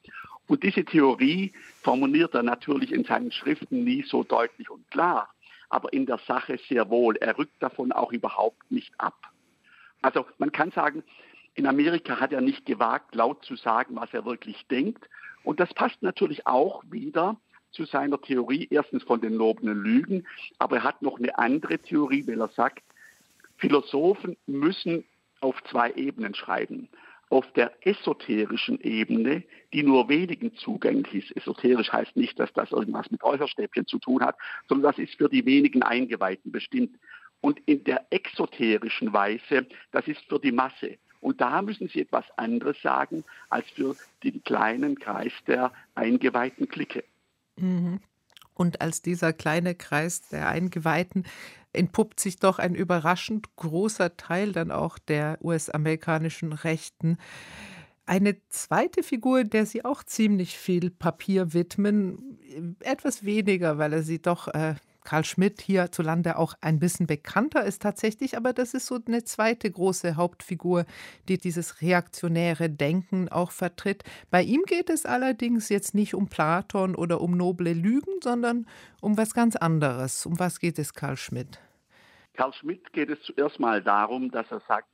Und 0.48 0.64
diese 0.64 0.84
Theorie 0.84 1.54
formuliert 1.82 2.34
er 2.34 2.44
natürlich 2.44 2.92
in 2.92 3.04
seinen 3.04 3.32
Schriften 3.32 3.84
nie 3.84 4.04
so 4.04 4.24
deutlich 4.24 4.70
und 4.70 4.90
klar, 4.92 5.30
aber 5.70 5.92
in 5.94 6.06
der 6.06 6.20
Sache 6.20 6.60
sehr 6.70 6.90
wohl. 6.90 7.16
Er 7.18 7.38
rückt 7.38 7.62
davon 7.62 7.92
auch 7.92 8.12
überhaupt 8.12 8.72
nicht 8.72 8.94
ab. 8.98 9.18
Also 10.02 10.26
man 10.38 10.52
kann 10.52 10.72
sagen, 10.72 11.04
in 11.56 11.68
Amerika 11.68 12.20
hat 12.20 12.34
er 12.34 12.42
nicht 12.42 12.66
gewagt, 12.66 13.16
laut 13.16 13.44
zu 13.46 13.56
sagen, 13.56 13.96
was 13.96 14.14
er 14.14 14.26
wirklich 14.26 14.66
denkt. 14.68 15.08
Und 15.44 15.60
das 15.60 15.74
passt 15.74 16.02
natürlich 16.02 16.48
auch 16.48 16.84
wieder 16.90 17.38
zu 17.72 17.86
seiner 17.86 18.22
Theorie, 18.22 18.68
erstens 18.70 19.04
von 19.04 19.20
den 19.20 19.34
lobenden 19.34 19.82
Lügen, 19.82 20.28
aber 20.60 20.78
er 20.78 20.84
hat 20.84 21.02
noch 21.02 21.18
eine 21.18 21.38
andere 21.38 21.80
Theorie, 21.80 22.26
weil 22.28 22.40
er 22.40 22.50
sagt, 22.50 22.84
Philosophen 23.58 24.38
müssen 24.46 25.06
auf 25.42 25.62
zwei 25.64 25.92
Ebenen 25.94 26.36
schreiben 26.36 26.90
auf 27.34 27.52
der 27.54 27.72
esoterischen 27.82 28.80
Ebene, 28.82 29.44
die 29.74 29.82
nur 29.82 30.08
wenigen 30.08 30.56
zugänglich 30.56 31.32
ist. 31.32 31.38
Esoterisch 31.38 31.92
heißt 31.92 32.16
nicht, 32.16 32.40
dass 32.40 32.54
das 32.54 32.72
irgendwas 32.72 33.10
mit 33.10 33.24
Räucherstäbchen 33.24 33.88
zu 33.88 33.98
tun 33.98 34.24
hat, 34.24 34.36
sondern 34.70 34.92
das 34.92 35.00
ist 35.00 35.16
für 35.16 35.30
die 35.30 35.44
wenigen 35.44 35.82
Eingeweihten 35.82 36.52
bestimmt. 36.52 36.96
Und 37.42 37.60
in 37.66 37.84
der 37.86 38.06
exoterischen 38.12 39.14
Weise, 39.14 39.66
das 39.92 40.08
ist 40.08 40.22
für 40.30 40.40
die 40.40 40.52
Masse. 40.52 41.00
Und 41.24 41.40
da 41.40 41.62
müssen 41.62 41.88
Sie 41.88 42.02
etwas 42.02 42.26
anderes 42.36 42.82
sagen 42.82 43.24
als 43.50 43.66
für 43.70 43.96
den 44.24 44.44
kleinen 44.44 45.00
Kreis 45.00 45.32
der 45.48 45.72
eingeweihten 45.96 46.68
Clique. 46.68 47.06
Mhm. 47.56 48.02
Und 48.54 48.82
als 48.82 49.02
dieser 49.02 49.32
kleine 49.32 49.74
Kreis 49.74 50.28
der 50.30 50.50
Eingeweihten 50.50 51.26
entpuppt 51.72 52.20
sich 52.20 52.40
doch 52.40 52.60
ein 52.60 52.76
überraschend 52.76 53.56
großer 53.56 54.18
Teil 54.18 54.52
dann 54.52 54.70
auch 54.70 55.00
der 55.00 55.40
US-amerikanischen 55.42 56.52
Rechten. 56.52 57.18
Eine 58.06 58.36
zweite 58.50 59.02
Figur, 59.02 59.46
der 59.46 59.66
sie 59.66 59.86
auch 59.86 60.04
ziemlich 60.04 60.58
viel 60.58 60.92
Papier 60.92 61.54
widmen, 61.54 62.38
etwas 62.82 63.24
weniger, 63.24 63.78
weil 63.78 63.94
er 63.94 64.04
sie 64.04 64.22
doch 64.22 64.50
äh, 64.50 64.76
Karl 65.04 65.26
Schmidt 65.26 65.62
hierzulande 65.62 66.38
auch 66.38 66.54
ein 66.62 66.80
bisschen 66.80 67.08
bekannter 67.08 67.64
ist 67.64 67.82
tatsächlich, 67.82 68.38
aber 68.38 68.54
das 68.54 68.74
ist 68.74 68.88
so 68.88 69.00
eine 69.06 69.24
zweite 69.24 69.70
große 69.70 70.16
Hauptfigur, 70.16 70.86
die 71.28 71.38
dieses 71.38 71.82
reaktionäre 71.82 72.70
Denken 72.70 73.30
auch 73.30 73.52
vertritt. 73.52 74.04
Bei 74.32 74.42
ihm 74.42 74.64
geht 74.64 74.90
es 74.90 75.06
allerdings 75.06 75.70
jetzt 75.70 75.94
nicht 75.96 76.14
um 76.14 76.28
Platon 76.28 76.96
oder 76.96 77.22
um 77.22 77.36
noble 77.38 77.74
Lügen, 77.74 78.20
sondern 78.24 78.68
um 79.02 79.18
was 79.18 79.34
ganz 79.34 79.56
anderes. 79.56 80.26
Um 80.26 80.40
was 80.40 80.60
geht 80.60 80.80
es 80.80 80.94
Karl 80.94 81.18
Schmidt? 81.18 81.60
Karl 82.34 82.54
Schmidt 82.54 82.92
geht 82.94 83.10
es 83.10 83.22
zuerst 83.24 83.60
mal 83.60 83.82
darum, 83.82 84.32
dass 84.32 84.50
er 84.52 84.62
sagt, 84.68 84.88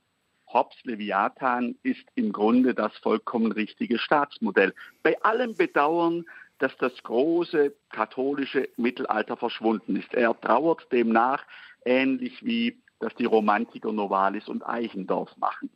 Hobbes 0.52 0.76
Leviathan 0.82 1.76
ist 1.82 2.04
im 2.16 2.32
Grunde 2.32 2.74
das 2.74 2.96
vollkommen 2.98 3.52
richtige 3.52 3.98
Staatsmodell. 3.98 4.74
Bei 5.02 5.20
allem 5.22 5.54
Bedauern, 5.54 6.24
dass 6.60 6.76
das 6.76 6.92
große 7.02 7.74
katholische 7.90 8.68
Mittelalter 8.76 9.36
verschwunden 9.36 9.96
ist. 9.96 10.14
Er 10.14 10.38
trauert 10.40 10.86
demnach 10.92 11.44
ähnlich 11.84 12.44
wie 12.44 12.80
das 13.00 13.14
die 13.14 13.24
Romantiker 13.24 13.92
Novalis 13.92 14.46
und 14.48 14.66
Eichendorff 14.66 15.36
machen. 15.38 15.70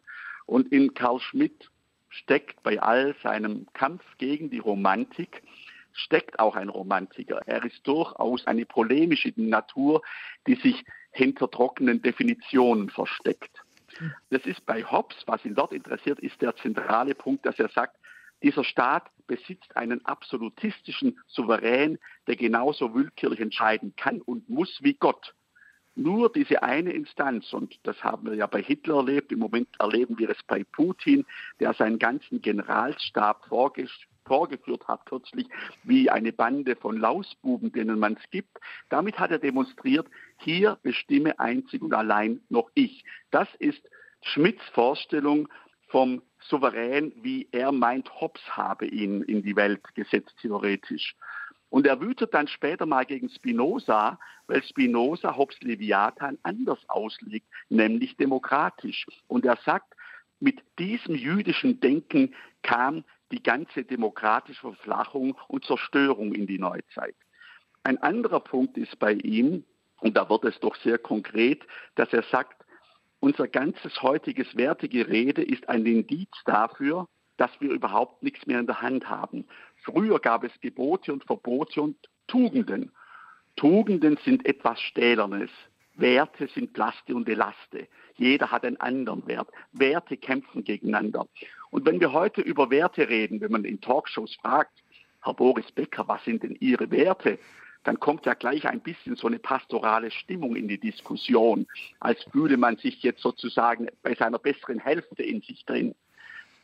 Und 0.47 0.71
in 0.73 0.95
Karl 0.95 1.21
Schmidt 1.21 1.71
steckt 2.11 2.63
bei 2.63 2.81
all 2.81 3.17
seinem 3.23 3.67
Kampf 3.73 4.05
gegen 4.19 4.51
die 4.51 4.59
Romantik 4.59 5.43
steckt 5.95 6.39
auch 6.39 6.57
ein 6.57 6.69
Romantiker. 6.69 7.41
Er 7.47 7.65
ist 7.65 7.87
durchaus 7.87 8.47
eine 8.47 8.67
polemische 8.67 9.33
Natur, 9.37 10.03
die 10.47 10.57
sich 10.57 10.85
hinter 11.13 11.51
trockenen 11.51 12.03
Definitionen 12.03 12.91
versteckt. 12.91 13.63
Das 14.31 14.45
ist 14.45 14.67
bei 14.67 14.83
Hobbes, 14.83 15.17
was 15.27 15.45
ihn 15.45 15.55
dort 15.55 15.73
interessiert, 15.73 16.19
ist 16.19 16.43
der 16.43 16.57
zentrale 16.57 17.15
Punkt, 17.15 17.47
dass 17.47 17.59
er 17.61 17.69
sagt, 17.69 17.97
dieser 18.45 18.63
Staat 18.63 19.11
besitzt 19.27 19.75
einen 19.75 20.05
absolutistischen 20.05 21.19
Souverän, 21.27 21.99
der 22.27 22.37
genauso 22.37 22.95
willkürlich 22.95 23.41
entscheiden 23.41 23.95
kann 23.97 24.21
und 24.21 24.49
muss 24.51 24.79
wie 24.83 24.95
Gott. 24.95 25.35
Nur 25.97 26.31
diese 26.31 26.63
eine 26.63 26.93
Instanz, 26.93 27.53
und 27.53 27.79
das 27.85 28.03
haben 28.05 28.27
wir 28.27 28.35
ja 28.35 28.47
bei 28.47 28.61
Hitler 28.61 28.97
erlebt, 28.97 29.33
im 29.33 29.39
Moment 29.39 29.69
erleben 29.79 30.19
wir 30.19 30.29
es 30.29 30.43
bei 30.47 30.63
Putin, 30.63 31.25
der 31.59 31.73
seinen 31.73 31.99
ganzen 31.99 32.43
Generalstab 32.43 33.47
vorgeführt 33.47 34.89
hat 34.89 35.07
kürzlich, 35.07 35.47
wie 35.85 36.11
eine 36.11 36.33
Bande 36.33 36.77
von 36.77 36.99
Lausbuben, 36.99 37.73
denen 37.73 37.99
man 37.99 38.15
es 38.15 38.31
gibt. 38.31 38.59
Damit 38.91 39.19
hat 39.19 39.31
er 39.31 39.39
demonstriert, 39.39 40.07
hier 40.39 40.79
bestimme 40.83 41.39
einzig 41.39 41.81
und 41.81 41.95
allein 41.95 42.43
noch 42.51 42.71
ich. 42.75 43.05
Das 43.31 43.49
ist 43.59 43.89
Schmidts 44.21 44.65
Vorstellung 44.75 45.49
vom 45.89 46.23
Souverän, 46.49 47.13
wie 47.23 47.49
er 47.53 47.73
meint, 47.73 48.21
Hobbes 48.21 48.43
habe 48.57 48.87
ihn 48.87 49.23
in 49.23 49.43
die 49.43 49.57
Welt 49.57 49.83
gesetzt, 49.95 50.35
theoretisch. 50.41 51.15
Und 51.71 51.87
er 51.87 52.01
wütet 52.01 52.35
dann 52.35 52.47
später 52.47 52.87
mal 52.87 53.05
gegen 53.05 53.29
Spinoza, 53.31 54.19
weil 54.47 54.63
Spinoza 54.63 55.37
Hobbes 55.37 55.61
Leviathan 55.61 56.39
anders 56.43 56.79
auslegt, 56.89 57.47
nämlich 57.69 58.17
demokratisch. 58.17 59.07
Und 59.27 59.45
er 59.45 59.59
sagt, 59.65 59.95
mit 60.39 60.63
diesem 60.79 61.15
jüdischen 61.15 61.81
Denken 61.81 62.35
kam 62.63 63.05
die 63.33 63.43
ganze 63.43 63.85
demokratische 63.85 64.61
Verflachung 64.61 65.37
und 65.49 65.65
Zerstörung 65.65 66.35
in 66.35 66.47
die 66.47 66.59
Neuzeit. 66.59 67.17
Ein 67.83 67.99
anderer 68.03 68.41
Punkt 68.41 68.77
ist 68.77 68.99
bei 68.99 69.15
ihm, 69.15 69.65
und 70.01 70.17
da 70.17 70.29
wird 70.29 70.45
es 70.45 70.61
doch 70.61 70.77
sehr 70.77 70.99
konkret, 70.99 71.63
dass 71.95 72.13
er 72.13 72.23
sagt, 72.25 72.64
unser 73.25 73.49
ganzes 73.49 74.03
heutiges 74.03 74.55
Wertegerede 74.55 75.43
ist 75.43 75.67
ein 75.71 75.87
Indiz 75.87 76.29
dafür, 76.45 77.09
dass 77.39 77.51
wir 77.59 77.71
überhaupt 77.71 78.23
nichts 78.23 78.47
mehr 78.47 78.61
in 78.61 78.67
der 78.67 78.83
Hand 78.83 79.09
haben. 79.09 79.47
Früher 79.77 80.19
gab 80.21 80.45
es 80.45 80.53
Gebote 80.61 81.11
und 81.11 81.25
Verbote 81.25 81.81
und 81.81 81.97
Tugenden. 82.27 82.93
Tugenden 83.57 84.19
sind 84.27 84.45
etwas 84.45 84.79
Stählernes. 84.79 85.49
Werte 85.95 86.49
sind 86.49 86.77
Laste 86.77 87.15
und 87.15 87.27
Elaste. 87.27 87.89
Jeder 88.17 88.51
hat 88.51 88.67
einen 88.67 88.77
anderen 88.77 89.27
Wert. 89.27 89.49
Werte 89.73 90.19
kämpfen 90.19 90.63
gegeneinander. 90.63 91.27
Und 91.71 91.87
wenn 91.87 92.01
wir 92.01 92.13
heute 92.13 92.43
über 92.43 92.69
Werte 92.69 93.09
reden, 93.09 93.41
wenn 93.41 93.53
man 93.53 93.65
in 93.65 93.81
Talkshows 93.81 94.37
fragt, 94.43 94.83
Herr 95.23 95.33
Boris 95.33 95.73
Becker, 95.73 96.07
was 96.09 96.23
sind 96.25 96.43
denn 96.43 96.59
Ihre 96.61 96.91
Werte? 96.91 97.39
Dann 97.85 98.01
kommt 98.01 98.27
ja 98.27 98.35
gleich 98.35 98.67
ein 98.67 98.81
bisschen 98.81 99.17
so 99.17 99.27
eine 99.27 99.39
pastorale 99.39 100.11
Stimmung 100.11 100.57
in 100.57 100.69
die 100.69 100.81
Diskussion, 100.81 101.67
als 102.01 102.23
fühle 102.33 102.57
man 102.57 102.77
sich 102.79 103.03
jetzt 103.03 103.23
sozusagen 103.23 103.89
bei 104.03 104.15
seiner 104.15 104.39
besseren 104.39 104.79
Hälfte 104.79 105.23
in 105.23 105.43
sich 105.43 105.65
drin. 105.67 105.95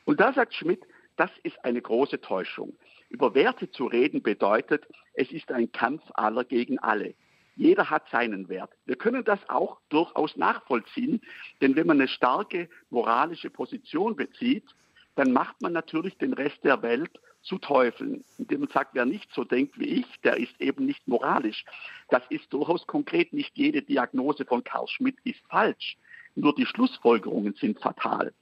Und 0.04 0.20
da 0.20 0.33
sagt 0.33 0.54
Schmidt, 0.54 0.83
das 1.16 1.30
ist 1.42 1.62
eine 1.64 1.83
große 1.83 2.20
Täuschung. 2.20 2.74
Über 3.11 3.35
Werte 3.35 3.70
zu 3.70 3.87
reden 3.87 4.22
bedeutet, 4.22 4.87
es 5.12 5.30
ist 5.30 5.52
ein 5.52 5.70
Kampf 5.72 6.02
aller 6.14 6.44
gegen 6.44 6.78
alle. 6.78 7.14
Jeder 7.56 7.90
hat 7.90 8.09
seinen 8.09 8.48
Wert. 8.48 8.70
Wir 8.87 8.96
können 8.96 9.22
das 9.22 9.40
auch 9.50 9.80
durchaus 9.90 10.37
nachvollziehen, 10.37 11.20
denn 11.61 11.76
wenn 11.76 11.87
man 11.87 11.98
eine 11.98 12.09
starke 12.09 12.70
moralische 12.88 13.50
Position 13.50 14.16
bezieht, 14.16 14.64
dann 15.16 15.33
macht 15.33 15.61
man 15.61 15.73
natürlich 15.73 16.16
den 16.18 16.33
Rest 16.33 16.62
der 16.64 16.83
Welt 16.83 17.11
zu 17.42 17.59
Teufeln, 17.59 18.25
indem 18.38 18.61
man 18.61 18.68
sagt, 18.68 18.94
wer 18.94 19.07
nicht 19.07 19.33
so 19.33 19.44
denkt 19.44 19.79
wie 19.79 19.87
ich, 19.87 20.07
der 20.23 20.37
ist 20.37 20.61
eben 20.61 20.87
nicht 20.87 21.07
moralisch. 21.09 21.64
Das 22.11 22.23
ist 22.29 22.53
durchaus 22.53 22.87
konkret. 22.87 23.33
Nicht 23.33 23.57
jede 23.57 23.83
Diagnose 23.83 24.44
von 24.44 24.62
Karl 24.62 24.88
Schmidt 24.88 25.16
ist 25.25 25.40
falsch. 25.49 25.96
Nur 26.35 26.55
die 26.55 26.66
Schlussfolgerungen 26.66 27.55
sind 27.55 27.81
fatal. 27.81 28.33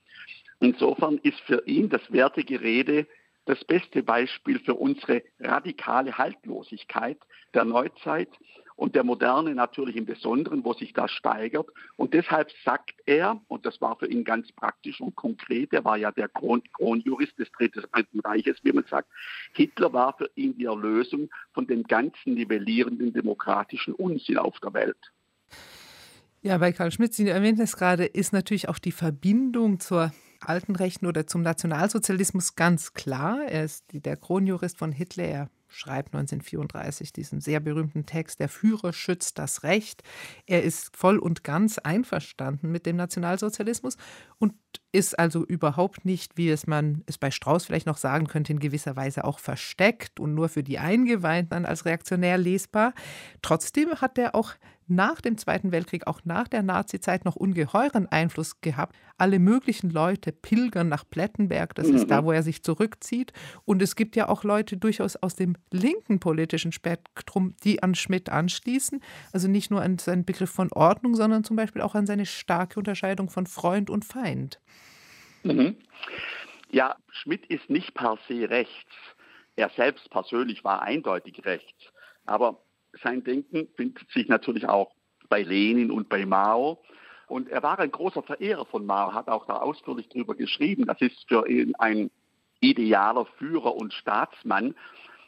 Insofern 0.61 1.19
ist 1.19 1.41
für 1.41 1.65
ihn 1.67 1.89
das 1.89 2.13
Wertegerede 2.13 3.07
das 3.45 3.65
beste 3.65 4.03
Beispiel 4.03 4.59
für 4.59 4.75
unsere 4.75 5.23
radikale 5.41 6.19
Haltlosigkeit 6.19 7.19
der 7.55 7.65
Neuzeit 7.65 8.29
und 8.79 8.95
der 8.95 9.03
Moderne 9.03 9.57
natürlich 9.57 9.97
im 9.97 10.07
Besonderen, 10.07 10.65
wo 10.65 10.73
sich 10.73 10.93
das 10.93 11.11
steigert. 11.11 11.69
Und 11.97 12.15
deshalb 12.15 12.49
sagt 12.65 12.95
er, 13.07 13.41
und 13.49 13.67
das 13.67 13.81
war 13.81 13.99
für 13.99 14.07
ihn 14.07 14.23
ganz 14.23 14.53
praktisch 14.53 15.01
und 15.01 15.17
konkret, 15.17 15.73
er 15.73 15.85
war 15.85 15.97
ja 15.97 16.13
der 16.13 16.29
Kron 16.29 16.63
Kronjurist 16.75 17.37
des 17.41 17.51
Dritten 17.51 18.21
Reiches, 18.21 18.57
wie 18.63 18.73
man 18.73 18.85
sagt, 18.89 19.09
Hitler 19.53 19.93
war 19.93 20.17
für 20.17 20.31
ihn 20.37 20.57
die 20.57 20.67
Erlösung 20.67 21.29
von 21.53 21.67
dem 21.67 21.83
ganzen 21.83 22.35
nivellierenden 22.35 23.13
demokratischen 23.13 23.95
Unsinn 23.95 24.39
auf 24.39 24.61
der 24.61 24.73
Welt. 24.75 25.13
Ja, 26.43 26.59
bei 26.59 26.71
Karl 26.71 26.93
Schmidt, 26.93 27.15
Sie 27.15 27.29
erwähnten 27.29 27.63
es 27.63 27.77
gerade, 27.77 28.05
ist 28.05 28.33
natürlich 28.33 28.69
auch 28.69 28.79
die 28.79 28.93
Verbindung 28.93 29.81
zur 29.81 30.13
alten 30.41 30.77
Rechten 30.77 31.07
oder 31.07 31.27
zum 31.27 31.43
Nationalsozialismus 31.43 32.55
ganz 32.55 32.95
klar. 32.95 33.41
Er 33.49 33.65
ist 33.65 33.87
der 33.91 34.17
Kronjurist 34.17 34.79
von 34.79 34.93
Hitler. 34.93 35.25
Er 35.25 35.51
schreibt 35.69 36.15
1934 36.15 37.13
diesen 37.13 37.41
sehr 37.41 37.61
berühmten 37.61 38.07
Text, 38.07 38.41
der 38.41 38.49
Führer 38.49 38.93
schützt 38.93 39.39
das 39.39 39.63
Recht. 39.63 40.03
Er 40.47 40.63
ist 40.63 40.97
voll 40.97 41.19
und 41.19 41.45
ganz 41.45 41.79
einverstanden 41.79 42.71
mit 42.71 42.87
dem 42.87 42.97
Nationalsozialismus 42.97 43.97
und 44.39 44.55
ist 44.93 45.19
also 45.19 45.45
überhaupt 45.45 46.05
nicht, 46.05 46.37
wie 46.37 46.49
es 46.51 46.67
man 46.67 47.03
es 47.07 47.19
bei 47.19 47.31
Strauß 47.31 47.67
vielleicht 47.67 47.87
noch 47.87 47.99
sagen 47.99 48.27
könnte, 48.27 48.53
in 48.53 48.59
gewisser 48.59 48.97
Weise 48.97 49.25
auch 49.25 49.39
versteckt 49.39 50.19
und 50.19 50.35
nur 50.35 50.49
für 50.49 50.63
die 50.63 50.79
Eingeweihten 50.79 51.67
als 51.67 51.85
reaktionär 51.85 52.39
lesbar. 52.39 52.95
Trotzdem 53.43 53.91
hat 54.01 54.19
er 54.19 54.35
auch 54.35 54.55
nach 54.89 55.21
dem 55.21 55.37
Zweiten 55.39 55.73
Weltkrieg, 55.73 56.07
auch 56.07 56.21
nach 56.25 56.49
der 56.49 56.63
Nazizeit 56.63 57.25
noch 57.25 57.37
ungeheuren 57.37 58.07
Einfluss 58.07 58.61
gehabt. 58.61 58.97
Alle 59.17 59.39
möglichen 59.39 59.91
Leute 59.91 60.33
pilgern 60.33 60.89
nach 60.89 61.05
Plettenberg, 61.09 61.75
das 61.75 61.89
mhm. 61.89 61.97
ist 61.97 62.11
da, 62.11 62.25
wo 62.25 62.33
er 62.33 62.43
sich 62.43 62.63
zurückzieht. 62.63 63.33
Und 63.65 63.83
es 63.83 63.97
gibt 63.97 64.17
ja 64.17 64.29
auch 64.29 64.45
Leute 64.45 64.77
durchaus 64.77 65.17
aus 65.17 65.35
dem 65.35 65.57
linken 65.71 66.21
politischen 66.21 66.73
Spektrum, 66.73 67.55
die 67.65 67.83
an 67.83 67.95
Schmidt 67.95 68.31
anschließen. 68.31 69.01
Also 69.33 69.49
nicht 69.49 69.71
nur 69.71 69.83
an 69.83 69.99
seinen 69.99 70.25
Begriff 70.25 70.51
von 70.51 70.73
Ordnung, 70.73 71.15
sondern 71.15 71.45
zum 71.45 71.57
Beispiel 71.57 71.83
auch 71.83 71.95
an 71.95 72.07
seine 72.07 72.27
starke 72.27 72.79
Unterscheidung 72.79 73.29
von 73.29 73.47
Freund 73.47 73.91
und 73.91 74.05
Feind. 74.05 74.61
Mhm. 75.43 75.77
Ja, 76.71 76.97
Schmidt 77.11 77.47
ist 77.47 77.71
nicht 77.71 77.95
per 77.95 78.19
se 78.29 78.49
rechts. 78.49 78.93
Er 79.57 79.71
selbst 79.71 80.11
persönlich 80.11 80.65
war 80.65 80.83
eindeutig 80.83 81.45
rechts. 81.45 81.93
Aber 82.27 82.61
sein 83.03 83.25
Denken 83.25 83.69
findet 83.77 84.11
sich 84.11 84.29
natürlich 84.29 84.69
auch 84.69 84.93
bei 85.29 85.43
Lenin 85.43 85.91
und 85.91 86.09
bei 86.09 86.25
Mao. 86.27 86.83
Und 87.27 87.49
er 87.49 87.63
war 87.63 87.79
ein 87.79 87.91
großer 87.91 88.23
Verehrer 88.23 88.65
von 88.65 88.87
Mao, 88.87 89.13
hat 89.13 89.29
auch 89.29 89.47
da 89.47 89.59
ausführlich 89.59 90.09
darüber 90.09 90.35
geschrieben. 90.35 90.87
Das 90.87 91.01
ist 91.01 91.29
für 91.29 91.47
ihn 91.49 91.75
ein 91.77 92.11
idealer 92.61 93.27
Führer 93.39 93.75
und 93.75 93.93
Staatsmann. 93.93 94.75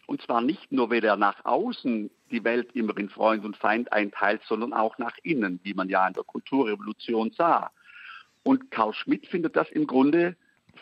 Und 0.06 0.22
zwar 0.22 0.40
nicht 0.40 0.72
nur, 0.72 0.90
weil 0.90 1.04
er 1.04 1.16
nach 1.16 1.44
außen 1.44 2.11
die 2.30 2.42
Welt 2.42 2.74
immer 2.74 2.96
in 2.96 3.11
Freund 3.11 3.44
und 3.44 3.56
Feind 3.56 3.92
einteilt, 3.92 4.42
sondern 4.48 4.72
auch 4.72 4.98
nach 4.98 5.16
innen, 5.22 5.61
wie 5.62 5.74
man 5.74 5.88
ja 5.88 6.06
in 6.09 6.14
der 6.14 6.24
Kulturrevolution 6.24 7.30
sah. 7.33 7.70
Und 8.42 8.70
Karl 8.70 8.94
Schmidt 8.94 9.26
findet 9.26 9.54
das 9.54 9.70
im 9.70 9.87
Grunde 9.87 10.37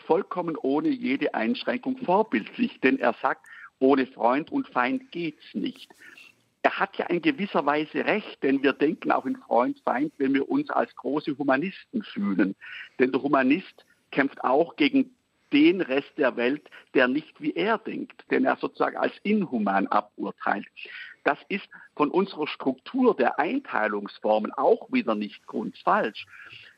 vollkommen 0.07 0.55
ohne 0.55 0.89
jede 0.89 1.33
Einschränkung 1.33 1.97
vorbildlich, 1.97 2.79
denn 2.79 2.99
er 2.99 3.13
sagt, 3.21 3.45
ohne 3.79 4.07
Freund 4.07 4.51
und 4.51 4.67
Feind 4.69 5.11
geht's 5.11 5.53
nicht. 5.53 5.93
Er 6.61 6.79
hat 6.79 6.97
ja 6.97 7.05
in 7.05 7.21
gewisser 7.21 7.65
Weise 7.65 8.05
recht, 8.05 8.43
denn 8.43 8.61
wir 8.63 8.73
denken 8.73 9.11
auch 9.11 9.25
in 9.25 9.37
Freund, 9.37 9.79
Feind, 9.85 10.13
wenn 10.17 10.33
wir 10.33 10.49
uns 10.49 10.69
als 10.69 10.93
große 10.95 11.37
Humanisten 11.37 12.03
fühlen. 12.03 12.55
Denn 12.99 13.11
der 13.11 13.21
Humanist 13.21 13.85
kämpft 14.11 14.43
auch 14.43 14.75
gegen 14.75 15.15
den 15.53 15.81
Rest 15.81 16.11
der 16.17 16.35
Welt, 16.35 16.69
der 16.93 17.07
nicht 17.07 17.41
wie 17.41 17.53
er 17.53 17.77
denkt, 17.77 18.23
den 18.29 18.45
er 18.45 18.57
sozusagen 18.57 18.97
als 18.97 19.13
inhuman 19.23 19.87
aburteilt. 19.87 20.67
Das 21.23 21.37
ist 21.49 21.67
von 21.95 22.11
unserer 22.11 22.47
Struktur 22.47 23.15
der 23.15 23.39
Einteilungsformen 23.39 24.53
auch 24.53 24.91
wieder 24.91 25.15
nicht 25.15 25.45
grundfalsch. 25.47 26.25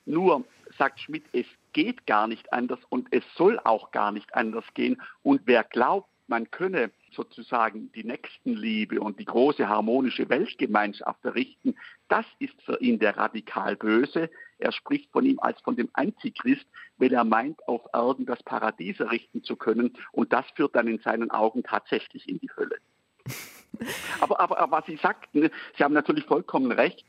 Nur 0.06 0.46
sagt 0.78 1.00
Schmidt, 1.00 1.24
es 1.34 1.46
geht 1.74 2.06
gar 2.08 2.28
nicht 2.28 2.52
anders 2.54 2.80
und 2.90 3.08
es 3.12 3.24
soll 3.36 3.60
auch 3.60 3.92
gar 3.92 4.12
nicht 4.12 4.34
anders 4.34 4.66
gehen. 4.74 5.02
Und 5.22 5.42
wer 5.46 5.64
glaubt, 5.64 6.10
man 6.32 6.50
könne 6.50 6.92
sozusagen 7.12 7.92
die 7.92 8.06
Nächstenliebe 8.06 9.02
und 9.02 9.20
die 9.20 9.26
große 9.26 9.68
harmonische 9.68 10.30
Weltgemeinschaft 10.30 11.24
errichten, 11.26 11.76
das 12.08 12.26
ist 12.40 12.60
für 12.64 12.82
ihn 12.82 13.00
der 13.00 13.18
radikal 13.18 13.76
Böse. 13.76 14.30
Er 14.58 14.72
spricht 14.72 15.12
von 15.12 15.26
ihm 15.26 15.40
als 15.40 15.60
von 15.62 15.76
dem 15.76 15.90
Antichrist, 15.92 16.66
weil 16.98 17.14
er 17.14 17.26
meint, 17.26 17.68
auf 17.68 17.82
Erden 17.94 18.26
das 18.26 18.42
Paradies 18.44 19.02
errichten 19.02 19.44
zu 19.44 19.58
können. 19.58 19.94
Und 20.14 20.32
das 20.32 20.46
führt 20.56 20.74
dann 20.74 20.88
in 20.88 21.00
seinen 21.00 21.32
Augen 21.32 21.64
tatsächlich 21.64 22.28
in 22.30 22.40
die 22.40 22.50
Hölle. 22.56 22.78
aber, 24.22 24.40
aber, 24.40 24.58
aber 24.58 24.78
was 24.78 24.86
Sie 24.86 24.96
sagten, 24.96 25.50
Sie 25.78 25.84
haben 25.84 25.94
natürlich 25.94 26.26
vollkommen 26.26 26.72
recht. 26.72 27.06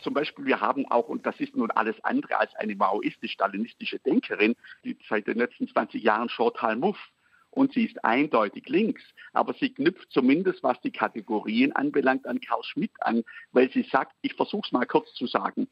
Zum 0.00 0.12
Beispiel, 0.12 0.44
wir 0.44 0.60
haben 0.60 0.84
auch, 0.90 1.08
und 1.08 1.24
das 1.24 1.40
ist 1.40 1.56
nun 1.56 1.70
alles 1.70 1.96
andere 2.04 2.36
als 2.36 2.54
eine 2.56 2.76
maoistisch-stalinistische 2.76 3.98
Denkerin, 4.00 4.54
die 4.84 4.98
seit 5.08 5.26
den 5.26 5.38
letzten 5.38 5.66
20 5.66 6.02
Jahren 6.02 6.28
Chantal 6.28 6.76
Mouffe 6.76 7.00
und 7.56 7.72
sie 7.72 7.86
ist 7.86 8.04
eindeutig 8.04 8.68
links. 8.68 9.02
Aber 9.32 9.54
sie 9.54 9.72
knüpft 9.72 10.12
zumindest, 10.12 10.62
was 10.62 10.80
die 10.82 10.92
Kategorien 10.92 11.72
anbelangt, 11.72 12.26
an 12.26 12.40
Karl 12.40 12.62
Schmidt 12.62 12.92
an, 13.00 13.24
weil 13.52 13.70
sie 13.72 13.82
sagt, 13.90 14.14
ich 14.22 14.34
versuche 14.34 14.66
es 14.66 14.72
mal 14.72 14.86
kurz 14.86 15.12
zu 15.14 15.26
sagen, 15.26 15.68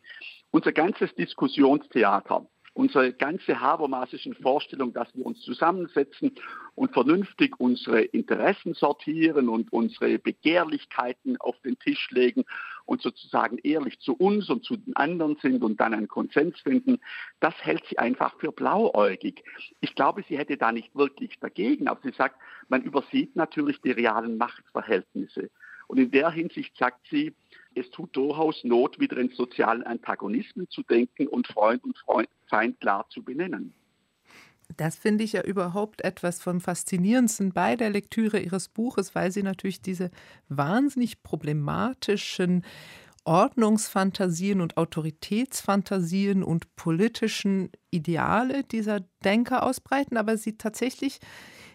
unser 0.50 0.72
ganzes 0.72 1.14
Diskussionstheater 1.14 2.46
unsere 2.74 3.12
ganze 3.12 3.60
Habermasischen 3.60 4.34
Vorstellung, 4.34 4.92
dass 4.92 5.14
wir 5.14 5.24
uns 5.24 5.40
zusammensetzen 5.40 6.32
und 6.74 6.92
vernünftig 6.92 7.58
unsere 7.58 8.02
Interessen 8.02 8.74
sortieren 8.74 9.48
und 9.48 9.72
unsere 9.72 10.18
Begehrlichkeiten 10.18 11.40
auf 11.40 11.58
den 11.60 11.78
Tisch 11.78 12.10
legen 12.10 12.44
und 12.84 13.00
sozusagen 13.00 13.58
ehrlich 13.62 14.00
zu 14.00 14.14
uns 14.14 14.50
und 14.50 14.64
zu 14.64 14.76
den 14.76 14.94
anderen 14.96 15.36
sind 15.40 15.62
und 15.62 15.80
dann 15.80 15.94
einen 15.94 16.08
Konsens 16.08 16.58
finden, 16.60 16.98
das 17.40 17.54
hält 17.64 17.84
sie 17.88 17.98
einfach 17.98 18.38
für 18.40 18.52
blauäugig. 18.52 19.44
Ich 19.80 19.94
glaube, 19.94 20.24
sie 20.28 20.36
hätte 20.36 20.56
da 20.56 20.72
nicht 20.72 20.94
wirklich 20.96 21.38
dagegen, 21.38 21.88
aber 21.88 22.00
sie 22.02 22.12
sagt, 22.16 22.36
man 22.68 22.82
übersieht 22.82 23.36
natürlich 23.36 23.80
die 23.80 23.92
realen 23.92 24.36
Machtverhältnisse. 24.36 25.50
Und 25.86 25.98
in 25.98 26.10
der 26.10 26.30
Hinsicht 26.30 26.76
sagt 26.76 27.06
sie, 27.10 27.34
es 27.74 27.90
tut 27.90 28.14
durchaus 28.16 28.62
Not, 28.64 28.98
wieder 28.98 29.18
in 29.18 29.30
sozialen 29.30 29.82
Antagonismen 29.82 30.68
zu 30.70 30.82
denken 30.82 31.26
und 31.26 31.46
Freund 31.46 31.84
und 31.84 31.96
Freund, 31.98 32.28
Feind 32.48 32.80
klar 32.80 33.06
zu 33.10 33.22
benennen. 33.22 33.74
Das 34.76 34.96
finde 34.96 35.24
ich 35.24 35.32
ja 35.32 35.42
überhaupt 35.42 36.02
etwas 36.02 36.40
vom 36.40 36.60
Faszinierendsten 36.60 37.52
bei 37.52 37.76
der 37.76 37.90
Lektüre 37.90 38.40
Ihres 38.40 38.68
Buches, 38.68 39.14
weil 39.14 39.30
Sie 39.30 39.42
natürlich 39.42 39.82
diese 39.82 40.10
wahnsinnig 40.48 41.22
problematischen 41.22 42.64
Ordnungsfantasien 43.24 44.60
und 44.60 44.76
Autoritätsfantasien 44.76 46.42
und 46.42 46.76
politischen 46.76 47.70
Ideale 47.90 48.64
dieser 48.64 49.00
Denker 49.24 49.62
ausbreiten, 49.62 50.16
aber 50.18 50.36
sie 50.36 50.58
tatsächlich, 50.58 51.20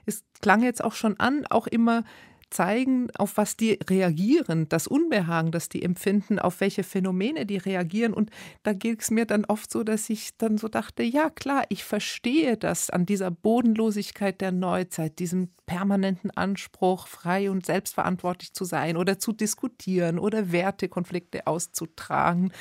es 0.05 0.23
klang 0.41 0.61
jetzt 0.61 0.83
auch 0.83 0.93
schon 0.93 1.19
an, 1.19 1.45
auch 1.49 1.65
immer 1.65 2.03
zeigen, 2.49 3.09
auf 3.17 3.37
was 3.37 3.57
die 3.57 3.79
reagieren, 3.89 4.67
das 4.69 4.87
Unbehagen, 4.87 5.51
das 5.51 5.69
die 5.69 5.83
empfinden, 5.83 6.39
auf 6.39 6.61
welche 6.61 6.83
Phänomene 6.83 7.45
die 7.45 7.57
reagieren. 7.57 8.13
Und 8.13 8.29
da 8.63 8.73
geht 8.73 9.01
es 9.01 9.11
mir 9.11 9.25
dann 9.25 9.45
oft 9.45 9.71
so, 9.71 9.83
dass 9.83 10.09
ich 10.09 10.37
dann 10.37 10.57
so 10.57 10.67
dachte, 10.67 11.03
ja 11.03 11.29
klar, 11.29 11.63
ich 11.69 11.83
verstehe 11.83 12.57
das 12.57 12.89
an 12.89 13.05
dieser 13.05 13.31
Bodenlosigkeit 13.31 14.41
der 14.41 14.51
Neuzeit, 14.51 15.19
diesem 15.19 15.49
permanenten 15.69 16.31
Anspruch, 16.31 17.05
frei 17.05 17.51
und 17.51 17.63
selbstverantwortlich 17.63 18.53
zu 18.53 18.65
sein 18.65 18.97
oder 18.97 19.19
zu 19.19 19.33
diskutieren 19.33 20.17
oder 20.17 20.51
Wertekonflikte 20.51 21.45
auszutragen, 21.45 22.51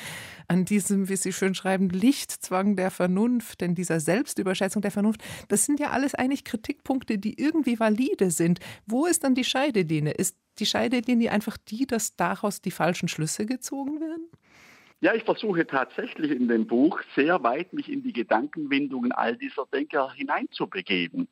an 0.47 0.65
diesem, 0.65 1.09
wie 1.09 1.15
Sie 1.15 1.33
schön 1.33 1.55
schreiben, 1.55 1.89
Lichtzwang 1.89 2.75
der 2.75 2.91
Vernunft, 2.91 3.61
denn 3.61 3.73
dieser 3.73 3.99
Selbstüberschätzung 3.99 4.83
der 4.83 4.91
Vernunft, 4.91 5.23
das 5.47 5.65
sind 5.65 5.79
ja 5.79 5.89
alles 5.89 6.13
eigentlich 6.13 6.43
Kritikpunkte, 6.43 7.17
die 7.17 7.39
irgendwie 7.39 7.79
valide 7.79 8.29
sind. 8.29 8.59
Wo 8.85 9.07
ist 9.07 9.23
dann 9.23 9.33
die 9.33 9.43
Scheidelinie? 9.79 10.13
Ist 10.13 10.37
die 10.59 10.65
Scheidelinie 10.65 11.31
einfach 11.31 11.57
die, 11.57 11.85
dass 11.85 12.15
daraus 12.15 12.61
die 12.61 12.71
falschen 12.71 13.07
Schlüsse 13.07 13.45
gezogen 13.45 13.99
werden? 13.99 14.27
Ja, 15.01 15.13
ich 15.13 15.23
versuche 15.23 15.65
tatsächlich 15.65 16.31
in 16.31 16.49
dem 16.49 16.67
Buch 16.67 16.99
sehr 17.15 17.41
weit 17.41 17.71
mich 17.71 17.89
in 17.89 18.03
die 18.03 18.11
Gedankenwindungen 18.11 19.13
all 19.13 19.37
dieser 19.37 19.65
Denker 19.71 20.11
hineinzubegeben 20.11 21.29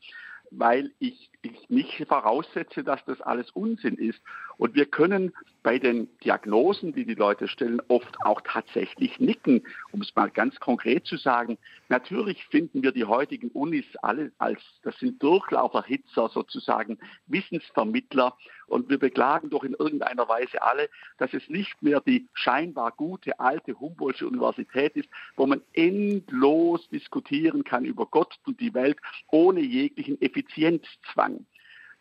weil 0.51 0.91
ich, 0.99 1.29
ich 1.47 1.69
nicht 1.69 2.05
voraussetze, 2.07 2.83
dass 2.83 3.03
das 3.05 3.21
alles 3.21 3.49
Unsinn 3.51 3.95
ist. 3.95 4.21
Und 4.57 4.75
wir 4.75 4.85
können 4.85 5.33
bei 5.63 5.79
den 5.79 6.07
Diagnosen, 6.23 6.93
die 6.93 7.05
die 7.05 7.13
Leute 7.13 7.47
stellen, 7.47 7.81
oft 7.89 8.15
auch 8.21 8.41
tatsächlich 8.41 9.19
nicken. 9.19 9.63
Um 9.91 10.01
es 10.01 10.15
mal 10.15 10.29
ganz 10.29 10.59
konkret 10.59 11.05
zu 11.05 11.17
sagen, 11.17 11.57
natürlich 11.89 12.45
finden 12.45 12.83
wir 12.83 12.91
die 12.91 13.03
heutigen 13.03 13.49
Unis 13.49 13.85
alle 14.01 14.31
als, 14.37 14.61
das 14.83 14.97
sind 14.99 15.21
Durchlauferhitzer 15.21 16.29
sozusagen, 16.29 16.97
Wissensvermittler. 17.27 18.37
Und 18.67 18.89
wir 18.89 18.97
beklagen 18.97 19.49
doch 19.49 19.63
in 19.63 19.73
irgendeiner 19.73 20.27
Weise 20.27 20.61
alle, 20.61 20.89
dass 21.17 21.33
es 21.33 21.47
nicht 21.49 21.81
mehr 21.81 22.01
die 22.01 22.27
scheinbar 22.33 22.91
gute 22.91 23.39
alte 23.39 23.79
Humboldtsche 23.79 24.27
Universität 24.27 24.95
ist, 24.95 25.09
wo 25.35 25.45
man 25.47 25.61
endlos 25.73 26.87
diskutieren 26.89 27.63
kann 27.63 27.85
über 27.85 28.05
Gott 28.05 28.39
und 28.45 28.59
die 28.59 28.73
Welt 28.73 28.97
ohne 29.31 29.61
jeglichen 29.61 30.21
Effizienzzwang. 30.21 31.36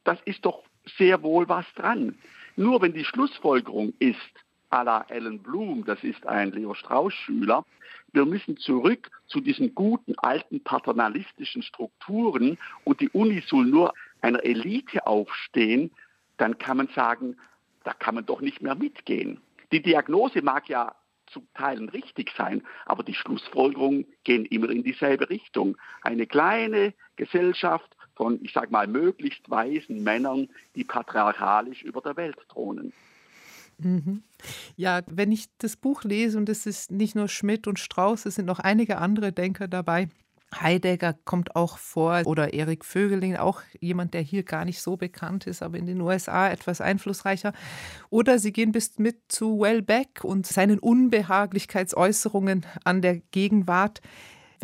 Das 0.06 0.20
ist 0.24 0.44
doch 0.44 0.62
sehr 0.96 1.22
wohl 1.24 1.48
was 1.48 1.66
dran. 1.74 2.16
Nur 2.54 2.80
wenn 2.80 2.92
die 2.92 3.04
Schlussfolgerung 3.04 3.92
ist, 3.98 4.16
à 4.70 4.84
la 4.84 5.04
Alan 5.10 5.40
Bloom, 5.40 5.84
das 5.84 6.02
ist 6.04 6.24
ein 6.26 6.52
Leo 6.52 6.74
Strauss-Schüler, 6.74 7.64
wir 8.12 8.24
müssen 8.24 8.56
zurück 8.56 9.10
zu 9.26 9.40
diesen 9.40 9.74
guten 9.74 10.14
alten 10.18 10.62
paternalistischen 10.62 11.62
Strukturen 11.62 12.56
und 12.84 13.00
die 13.00 13.10
Uni 13.10 13.42
soll 13.48 13.66
nur 13.66 13.94
einer 14.22 14.44
Elite 14.44 15.04
aufstehen, 15.06 15.90
dann 16.36 16.56
kann 16.56 16.76
man 16.76 16.88
sagen, 16.94 17.36
da 17.82 17.92
kann 17.92 18.14
man 18.14 18.26
doch 18.26 18.40
nicht 18.40 18.62
mehr 18.62 18.76
mitgehen. 18.76 19.40
Die 19.72 19.82
Diagnose 19.82 20.40
mag 20.40 20.68
ja 20.68 20.94
zu 21.26 21.44
Teilen 21.54 21.88
richtig 21.88 22.30
sein, 22.36 22.62
aber 22.84 23.02
die 23.02 23.14
Schlussfolgerungen 23.14 24.06
gehen 24.22 24.44
immer 24.44 24.70
in 24.70 24.84
dieselbe 24.84 25.28
Richtung. 25.28 25.76
Eine 26.02 26.26
kleine 26.26 26.94
Gesellschaft 27.16 27.96
von, 28.16 28.40
ich 28.42 28.52
sage 28.52 28.70
mal, 28.70 28.86
möglichst 28.86 29.48
weisen 29.48 30.02
Männern, 30.02 30.48
die 30.74 30.84
patriarchalisch 30.84 31.82
über 31.82 32.00
der 32.00 32.16
Welt 32.16 32.36
thronen. 32.48 32.92
Mhm. 33.78 34.22
Ja, 34.74 35.02
wenn 35.06 35.30
ich 35.32 35.46
das 35.58 35.76
Buch 35.76 36.02
lese, 36.02 36.38
und 36.38 36.48
es 36.48 36.66
ist 36.66 36.90
nicht 36.90 37.14
nur 37.14 37.28
Schmidt 37.28 37.66
und 37.66 37.78
Strauß, 37.78 38.26
es 38.26 38.34
sind 38.36 38.46
noch 38.46 38.58
einige 38.58 38.98
andere 38.98 39.32
Denker 39.32 39.68
dabei, 39.68 40.08
Heidegger 40.54 41.14
kommt 41.24 41.56
auch 41.56 41.76
vor 41.76 42.22
oder 42.24 42.54
Erik 42.54 42.84
Vögeling, 42.84 43.36
auch 43.36 43.62
jemand, 43.80 44.14
der 44.14 44.22
hier 44.22 44.44
gar 44.44 44.64
nicht 44.64 44.80
so 44.80 44.96
bekannt 44.96 45.46
ist, 45.46 45.62
aber 45.62 45.76
in 45.76 45.86
den 45.86 46.00
USA 46.00 46.48
etwas 46.48 46.80
einflussreicher. 46.80 47.52
Oder 48.10 48.38
sie 48.38 48.52
gehen 48.52 48.72
bis 48.72 48.98
mit 48.98 49.20
zu 49.28 49.60
Wellbeck 49.60 50.22
und 50.22 50.46
seinen 50.46 50.78
Unbehaglichkeitsäußerungen 50.78 52.64
an 52.84 53.02
der 53.02 53.16
Gegenwart. 53.32 54.00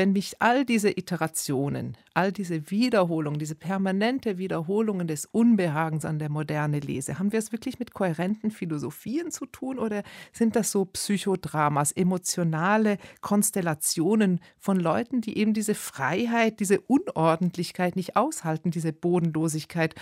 Wenn 0.03 0.15
mich 0.15 0.35
all 0.41 0.65
diese 0.65 0.91
Iterationen, 0.91 1.97
all 2.13 2.33
diese 2.33 2.73
Wiederholungen, 2.73 3.39
diese 3.39 3.55
permanente 3.55 4.37
Wiederholungen 4.37 5.07
des 5.07 5.27
Unbehagens 5.27 6.05
an 6.05 6.19
der 6.19 6.29
Moderne 6.29 6.81
lese, 6.81 7.21
haben 7.21 7.31
wir 7.31 7.39
es 7.39 7.53
wirklich 7.53 7.79
mit 7.79 7.95
kohärenten 7.95 8.51
Philosophien 8.51 9.31
zu 9.31 9.47
tun 9.47 9.79
oder 9.79 10.03
sind 10.33 10.57
das 10.57 10.73
so 10.73 10.87
Psychodramas, 10.87 11.93
emotionale 11.93 12.99
Konstellationen 13.21 14.41
von 14.59 14.81
Leuten, 14.81 15.21
die 15.21 15.39
eben 15.39 15.55
diese 15.55 15.77
Freiheit, 15.77 16.59
diese 16.59 16.81
Unordentlichkeit 16.81 17.95
nicht 17.95 18.17
aushalten, 18.17 18.73
diese 18.73 18.93
Bodenlosigkeit? 18.93 19.95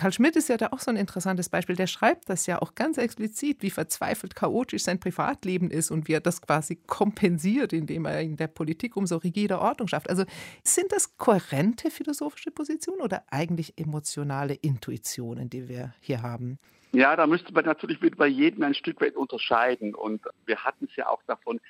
Karl 0.00 0.14
Schmidt 0.14 0.34
ist 0.34 0.48
ja 0.48 0.56
da 0.56 0.68
auch 0.68 0.78
so 0.78 0.90
ein 0.90 0.96
interessantes 0.96 1.50
Beispiel. 1.50 1.76
Der 1.76 1.86
schreibt 1.86 2.30
das 2.30 2.46
ja 2.46 2.62
auch 2.62 2.74
ganz 2.74 2.96
explizit, 2.96 3.58
wie 3.60 3.68
verzweifelt 3.68 4.34
chaotisch 4.34 4.84
sein 4.84 4.98
Privatleben 4.98 5.70
ist 5.70 5.90
und 5.90 6.08
wie 6.08 6.14
er 6.14 6.22
das 6.22 6.40
quasi 6.40 6.76
kompensiert, 6.76 7.74
indem 7.74 8.06
er 8.06 8.22
in 8.22 8.38
der 8.38 8.46
Politik 8.46 8.96
umso 8.96 9.18
rigide 9.18 9.60
Ordnung 9.60 9.88
schafft. 9.88 10.08
Also 10.08 10.24
sind 10.64 10.90
das 10.90 11.18
kohärente 11.18 11.90
philosophische 11.90 12.50
Positionen 12.50 13.02
oder 13.02 13.24
eigentlich 13.30 13.74
emotionale 13.76 14.54
Intuitionen, 14.54 15.50
die 15.50 15.68
wir 15.68 15.92
hier 16.00 16.22
haben? 16.22 16.58
Ja, 16.92 17.14
da 17.14 17.26
müsste 17.26 17.52
man 17.52 17.66
natürlich 17.66 18.00
bei 18.00 18.26
jedem 18.26 18.62
ein 18.62 18.72
Stück 18.72 19.02
weit 19.02 19.16
unterscheiden. 19.16 19.94
Und 19.94 20.22
wir 20.46 20.64
hatten 20.64 20.86
es 20.86 20.96
ja 20.96 21.10
auch 21.10 21.22
davon, 21.26 21.60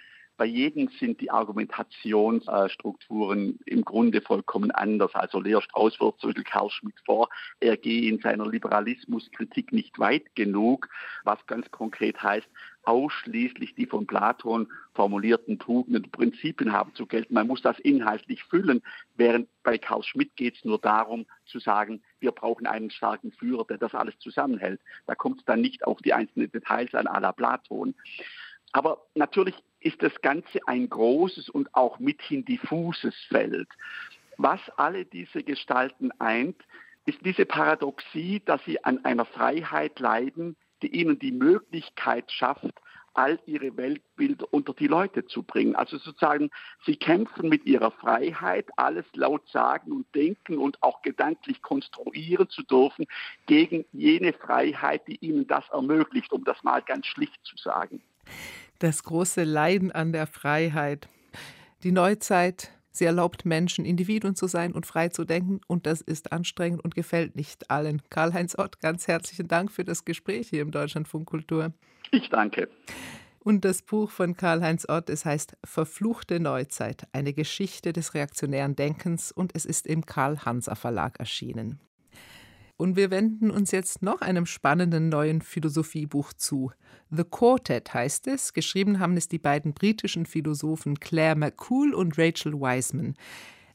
bei 0.40 0.46
jedem 0.46 0.88
sind 0.98 1.20
die 1.20 1.30
Argumentationsstrukturen 1.30 3.60
im 3.66 3.84
Grunde 3.84 4.22
vollkommen 4.22 4.70
anders. 4.70 5.14
Also 5.14 5.38
Leo 5.38 5.60
Strauss 5.60 6.00
wirft 6.00 6.20
zum 6.20 6.30
Beispiel 6.30 6.44
Karl 6.44 6.70
Schmidt 6.70 6.98
vor, 7.04 7.28
er 7.60 7.76
gehe 7.76 8.10
in 8.10 8.20
seiner 8.20 8.46
Liberalismuskritik 8.46 9.70
nicht 9.70 9.98
weit 9.98 10.34
genug, 10.34 10.88
was 11.24 11.46
ganz 11.46 11.70
konkret 11.70 12.22
heißt, 12.22 12.48
ausschließlich 12.84 13.74
die 13.74 13.84
von 13.84 14.06
Platon 14.06 14.66
formulierten 14.94 15.58
Tugenden 15.58 16.04
und 16.04 16.12
Prinzipien 16.12 16.72
haben 16.72 16.94
zu 16.94 17.04
gelten. 17.04 17.34
Man 17.34 17.46
muss 17.46 17.60
das 17.60 17.78
inhaltlich 17.78 18.42
füllen, 18.44 18.80
während 19.16 19.46
bei 19.62 19.76
Karl 19.76 20.02
Schmidt 20.02 20.34
geht 20.36 20.56
es 20.56 20.64
nur 20.64 20.78
darum 20.78 21.26
zu 21.44 21.58
sagen, 21.58 22.00
wir 22.18 22.32
brauchen 22.32 22.66
einen 22.66 22.90
starken 22.90 23.30
Führer, 23.32 23.66
der 23.66 23.76
das 23.76 23.94
alles 23.94 24.18
zusammenhält. 24.20 24.80
Da 25.06 25.14
kommt 25.14 25.40
es 25.40 25.44
dann 25.44 25.60
nicht 25.60 25.84
auf 25.84 25.98
die 25.98 26.14
einzelnen 26.14 26.50
Details 26.50 26.94
an 26.94 27.08
à 27.08 27.20
la 27.20 27.32
Platon. 27.32 27.94
Aber 28.72 29.06
natürlich 29.14 29.56
ist 29.80 30.02
das 30.02 30.12
Ganze 30.20 30.60
ein 30.66 30.88
großes 30.88 31.48
und 31.48 31.74
auch 31.74 31.98
mithin 31.98 32.44
diffuses 32.44 33.14
Feld. 33.28 33.68
Was 34.36 34.60
alle 34.76 35.04
diese 35.04 35.42
Gestalten 35.42 36.10
eint, 36.18 36.56
ist 37.06 37.18
diese 37.24 37.46
Paradoxie, 37.46 38.40
dass 38.44 38.62
sie 38.64 38.84
an 38.84 39.04
einer 39.04 39.24
Freiheit 39.24 39.98
leiden, 40.00 40.56
die 40.82 40.88
ihnen 40.88 41.18
die 41.18 41.32
Möglichkeit 41.32 42.30
schafft, 42.30 42.80
all 43.14 43.40
ihre 43.46 43.76
Weltbilder 43.76 44.46
unter 44.52 44.72
die 44.72 44.86
Leute 44.86 45.26
zu 45.26 45.42
bringen. 45.42 45.74
Also 45.74 45.98
sozusagen, 45.98 46.50
sie 46.86 46.96
kämpfen 46.96 47.48
mit 47.48 47.66
ihrer 47.66 47.90
Freiheit, 47.90 48.66
alles 48.76 49.04
laut 49.14 49.48
sagen 49.48 49.92
und 49.92 50.06
denken 50.14 50.58
und 50.58 50.82
auch 50.82 51.02
gedanklich 51.02 51.60
konstruieren 51.60 52.48
zu 52.48 52.62
dürfen, 52.62 53.06
gegen 53.46 53.84
jene 53.92 54.32
Freiheit, 54.32 55.06
die 55.08 55.16
ihnen 55.16 55.46
das 55.46 55.68
ermöglicht, 55.70 56.32
um 56.32 56.44
das 56.44 56.62
mal 56.62 56.82
ganz 56.82 57.06
schlicht 57.06 57.44
zu 57.44 57.56
sagen. 57.56 58.00
Das 58.80 59.02
große 59.02 59.44
Leiden 59.44 59.92
an 59.92 60.10
der 60.10 60.26
Freiheit. 60.26 61.06
Die 61.82 61.92
Neuzeit, 61.92 62.70
sie 62.90 63.04
erlaubt 63.04 63.44
Menschen, 63.44 63.84
Individuen 63.84 64.34
zu 64.34 64.46
sein 64.46 64.72
und 64.72 64.86
frei 64.86 65.10
zu 65.10 65.26
denken. 65.26 65.60
Und 65.66 65.84
das 65.84 66.00
ist 66.00 66.32
anstrengend 66.32 66.82
und 66.82 66.94
gefällt 66.94 67.36
nicht 67.36 67.70
allen. 67.70 68.00
Karl-Heinz 68.08 68.58
Ott, 68.58 68.80
ganz 68.80 69.06
herzlichen 69.06 69.48
Dank 69.48 69.70
für 69.70 69.84
das 69.84 70.06
Gespräch 70.06 70.48
hier 70.48 70.62
im 70.62 70.70
Deutschlandfunk 70.70 71.28
Kultur. 71.28 71.74
Ich 72.10 72.30
danke. 72.30 72.70
Und 73.40 73.66
das 73.66 73.82
Buch 73.82 74.10
von 74.10 74.34
Karl-Heinz 74.34 74.88
Ott, 74.88 75.10
es 75.10 75.26
heißt 75.26 75.58
Verfluchte 75.62 76.40
Neuzeit, 76.40 77.06
eine 77.12 77.34
Geschichte 77.34 77.92
des 77.92 78.14
reaktionären 78.14 78.76
Denkens 78.76 79.30
und 79.30 79.54
es 79.54 79.66
ist 79.66 79.86
im 79.86 80.06
Karl-Hanser 80.06 80.74
Verlag 80.74 81.20
erschienen. 81.20 81.80
Und 82.80 82.96
wir 82.96 83.10
wenden 83.10 83.50
uns 83.50 83.72
jetzt 83.72 84.00
noch 84.00 84.22
einem 84.22 84.46
spannenden 84.46 85.10
neuen 85.10 85.42
Philosophiebuch 85.42 86.32
zu. 86.32 86.72
The 87.10 87.24
Quartet 87.24 87.92
heißt 87.92 88.26
es. 88.26 88.54
Geschrieben 88.54 89.00
haben 89.00 89.18
es 89.18 89.28
die 89.28 89.38
beiden 89.38 89.74
britischen 89.74 90.24
Philosophen 90.24 90.98
Claire 90.98 91.36
McCool 91.36 91.92
und 91.92 92.16
Rachel 92.16 92.54
Wiseman. 92.54 93.16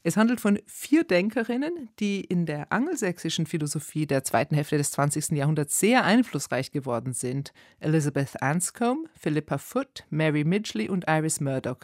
Es 0.02 0.16
handelt 0.16 0.40
von 0.40 0.58
vier 0.66 1.04
Denkerinnen, 1.04 1.88
die 2.00 2.22
in 2.22 2.46
der 2.46 2.72
angelsächsischen 2.72 3.46
Philosophie 3.46 4.08
der 4.08 4.24
zweiten 4.24 4.56
Hälfte 4.56 4.76
des 4.76 4.90
20. 4.90 5.36
Jahrhunderts 5.36 5.78
sehr 5.78 6.04
einflussreich 6.04 6.72
geworden 6.72 7.12
sind. 7.12 7.52
Elizabeth 7.78 8.42
Anscombe, 8.42 9.08
Philippa 9.14 9.58
Foot, 9.58 10.04
Mary 10.10 10.42
Midgley 10.42 10.88
und 10.88 11.04
Iris 11.06 11.40
Murdoch 11.40 11.78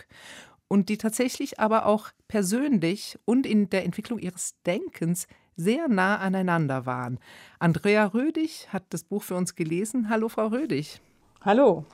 und 0.73 0.89
die 0.89 0.97
tatsächlich 0.97 1.61
aber 1.61 1.85
auch 1.85 2.09
persönlich 2.29 3.19
und 3.27 3.45
in 3.45 3.69
der 3.69 3.85
Entwicklung 3.85 4.19
ihres 4.19 4.55
Denkens 4.65 5.27
sehr 5.55 5.87
nah 5.87 6.17
aneinander 6.17 6.87
waren. 6.87 7.19
Andrea 7.59 8.07
Rödig 8.07 8.69
hat 8.73 8.85
das 8.89 9.05
Buch 9.05 9.23
für 9.23 9.35
uns 9.35 9.55
gelesen. 9.55 10.09
Hallo, 10.09 10.31
Frau 10.31 10.47
Rödig. 10.47 11.03
Hallo. 11.43 11.85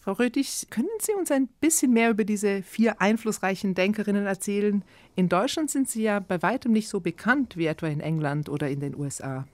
Frau 0.00 0.12
Rödig, 0.12 0.68
können 0.70 0.88
Sie 1.02 1.12
uns 1.12 1.30
ein 1.30 1.48
bisschen 1.60 1.92
mehr 1.92 2.08
über 2.08 2.24
diese 2.24 2.62
vier 2.62 2.98
einflussreichen 2.98 3.74
Denkerinnen 3.74 4.24
erzählen? 4.24 4.82
In 5.14 5.28
Deutschland 5.28 5.70
sind 5.70 5.90
sie 5.90 6.04
ja 6.04 6.18
bei 6.18 6.40
weitem 6.40 6.72
nicht 6.72 6.88
so 6.88 7.00
bekannt 7.00 7.58
wie 7.58 7.66
etwa 7.66 7.88
in 7.88 8.00
England 8.00 8.48
oder 8.48 8.70
in 8.70 8.80
den 8.80 8.96
USA. 8.96 9.46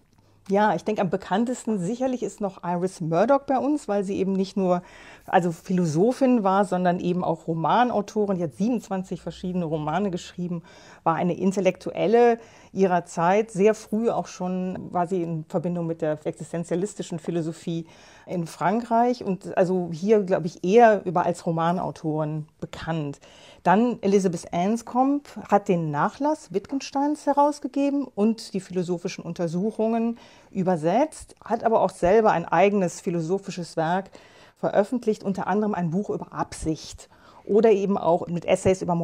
Ja, 0.51 0.75
ich 0.75 0.85
denke, 0.85 1.01
am 1.01 1.09
bekanntesten 1.09 1.79
sicherlich 1.79 2.23
ist 2.23 2.43
noch 2.43 2.63
Iris 2.63 3.01
Murdoch 3.01 3.45
bei 3.47 3.59
uns, 3.59 3.89
weil 3.89 4.05
sie 4.05 4.19
eben 4.19 4.35
nicht 4.35 4.59
nur 4.59 4.83
also 5.25 5.53
Philosophin 5.53 6.43
war, 6.43 6.67
sondern 6.67 7.01
eben 7.01 7.25
auch 7.25 7.47
Romanautorin. 7.47 8.37
Die 8.37 8.43
hat 8.43 8.55
27 8.55 9.23
verschiedene 9.23 9.65
Romane 9.65 10.11
geschrieben, 10.11 10.63
war 11.03 11.15
eine 11.15 11.35
Intellektuelle 11.35 12.39
ihrer 12.75 13.05
Zeit. 13.05 13.51
Sehr 13.51 13.75
früh 13.75 14.11
auch 14.11 14.27
schon 14.27 14.93
war 14.93 15.07
sie 15.07 15.23
in 15.23 15.45
Verbindung 15.49 15.87
mit 15.87 16.03
der 16.03 16.19
existenzialistischen 16.27 17.19
Philosophie 17.19 17.87
in 18.27 18.47
Frankreich 18.47 19.25
und 19.25 19.57
also 19.57 19.91
hier, 19.93 20.23
glaube 20.23 20.47
ich, 20.47 20.65
eher 20.65 21.05
über 21.05 21.25
als 21.25 21.47
Romanautorin 21.47 22.47
bekannt. 22.61 23.21
Dann 23.63 23.99
Elisabeth 24.03 24.53
Anscombe 24.53 25.29
hat 25.49 25.69
den 25.69 25.91
Nachlass 25.91 26.53
Wittgensteins 26.53 27.27
herausgegeben 27.27 28.07
und 28.07 28.53
die 28.53 28.61
philosophischen 28.61 29.25
Untersuchungen 29.25 30.19
übersetzt, 30.51 31.35
hat 31.45 31.65
aber 31.65 31.81
auch 31.81 31.91
selber 31.91 32.33
ein 32.33 32.45
eigenes 32.45 33.01
philosophisches 33.01 33.77
Werk 33.77 34.11
veröffentlicht, 34.57 35.23
unter 35.25 35.47
anderem 35.47 35.75
ein 35.75 35.91
Buch 35.91 36.11
über 36.11 36.33
Absicht 36.33 37.09
oder 37.45 37.71
eben 37.71 37.99
auch 37.99 38.27
mit 38.27 38.45
Essays 38.45 38.83
über 38.83 38.95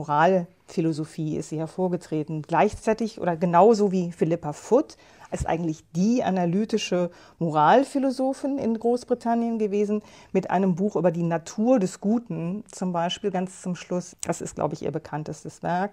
Moralphilosophie 0.71 1.37
ist 1.37 1.49
sie 1.49 1.59
hervorgetreten. 1.59 2.43
Gleichzeitig 2.43 3.21
oder 3.21 3.37
genauso 3.37 3.91
wie 3.91 4.13
Philippa 4.13 4.53
Foot 4.53 4.97
ist 5.33 5.47
eigentlich 5.47 5.85
die 5.97 6.23
analytische 6.23 7.11
Moralphilosophin 7.41 8.57
in 8.59 8.79
Großbritannien 8.79 9.59
gewesen, 9.59 10.01
mit 10.33 10.51
einem 10.51 10.77
Buch 10.77 10.95
über 10.95 11.11
die 11.11 11.25
Natur 11.25 11.81
des 11.81 12.01
Guten 12.01 12.63
zum 12.71 12.93
Beispiel 12.93 13.33
ganz 13.33 13.63
zum 13.63 13.75
Schluss. 13.75 14.17
Das 14.23 14.41
ist, 14.41 14.55
glaube 14.55 14.75
ich, 14.75 14.83
ihr 14.83 14.93
bekanntestes 14.93 15.63
Werk. 15.65 15.93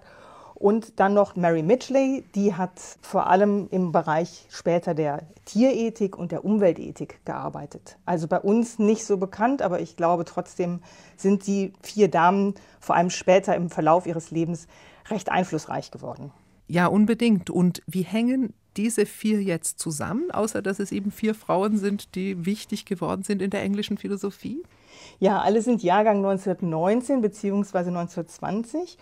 Und 0.58 0.98
dann 0.98 1.14
noch 1.14 1.36
Mary 1.36 1.62
Mitchley, 1.62 2.24
die 2.34 2.52
hat 2.52 2.72
vor 3.00 3.28
allem 3.28 3.68
im 3.70 3.92
Bereich 3.92 4.44
später 4.50 4.92
der 4.92 5.22
Tierethik 5.44 6.18
und 6.18 6.32
der 6.32 6.44
Umweltethik 6.44 7.24
gearbeitet. 7.24 7.96
Also 8.04 8.26
bei 8.26 8.40
uns 8.40 8.80
nicht 8.80 9.04
so 9.04 9.18
bekannt, 9.18 9.62
aber 9.62 9.80
ich 9.80 9.94
glaube 9.94 10.24
trotzdem 10.24 10.80
sind 11.16 11.46
die 11.46 11.72
vier 11.80 12.08
Damen 12.08 12.54
vor 12.80 12.96
allem 12.96 13.10
später 13.10 13.54
im 13.54 13.70
Verlauf 13.70 14.04
ihres 14.04 14.32
Lebens 14.32 14.66
recht 15.08 15.30
einflussreich 15.30 15.92
geworden. 15.92 16.32
Ja, 16.66 16.86
unbedingt. 16.86 17.50
Und 17.50 17.80
wie 17.86 18.02
hängen 18.02 18.52
diese 18.76 19.06
vier 19.06 19.40
jetzt 19.40 19.78
zusammen, 19.78 20.32
außer 20.32 20.60
dass 20.60 20.80
es 20.80 20.90
eben 20.90 21.12
vier 21.12 21.36
Frauen 21.36 21.78
sind, 21.78 22.16
die 22.16 22.44
wichtig 22.44 22.84
geworden 22.84 23.22
sind 23.22 23.42
in 23.42 23.50
der 23.50 23.62
englischen 23.62 23.96
Philosophie? 23.96 24.64
Ja, 25.20 25.40
alle 25.40 25.62
sind 25.62 25.84
Jahrgang 25.84 26.16
1919 26.16 27.20
bzw. 27.20 27.78
1920 27.78 28.98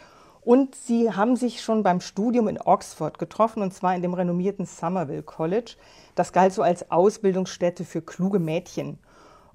und 0.46 0.76
sie 0.76 1.12
haben 1.12 1.34
sich 1.34 1.60
schon 1.60 1.82
beim 1.82 2.00
Studium 2.00 2.46
in 2.46 2.60
Oxford 2.60 3.18
getroffen, 3.18 3.64
und 3.64 3.74
zwar 3.74 3.96
in 3.96 4.02
dem 4.02 4.14
renommierten 4.14 4.64
Somerville 4.64 5.24
College. 5.24 5.74
Das 6.14 6.32
galt 6.32 6.52
so 6.52 6.62
als 6.62 6.88
Ausbildungsstätte 6.88 7.84
für 7.84 8.00
kluge 8.00 8.38
Mädchen. 8.38 9.00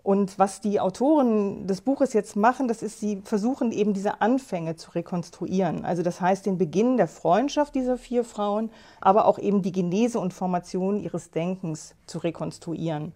Und 0.04 0.38
was 0.38 0.60
die 0.60 0.82
Autoren 0.82 1.66
des 1.66 1.80
Buches 1.80 2.12
jetzt 2.12 2.36
machen, 2.36 2.68
das 2.68 2.84
ist, 2.84 3.00
sie 3.00 3.22
versuchen 3.24 3.72
eben 3.72 3.94
diese 3.94 4.20
Anfänge 4.20 4.76
zu 4.76 4.92
rekonstruieren. 4.92 5.86
Also 5.86 6.04
das 6.04 6.20
heißt 6.20 6.46
den 6.46 6.58
Beginn 6.58 6.98
der 6.98 7.08
Freundschaft 7.08 7.74
dieser 7.74 7.98
vier 7.98 8.26
Frauen, 8.26 8.70
aber 9.00 9.28
auch 9.28 9.40
eben 9.40 9.62
die 9.62 9.72
Genese 9.72 10.20
und 10.20 10.34
Formation 10.34 11.00
ihres 11.00 11.32
Denkens 11.32 11.96
zu 12.06 12.18
rekonstruieren. 12.18 13.14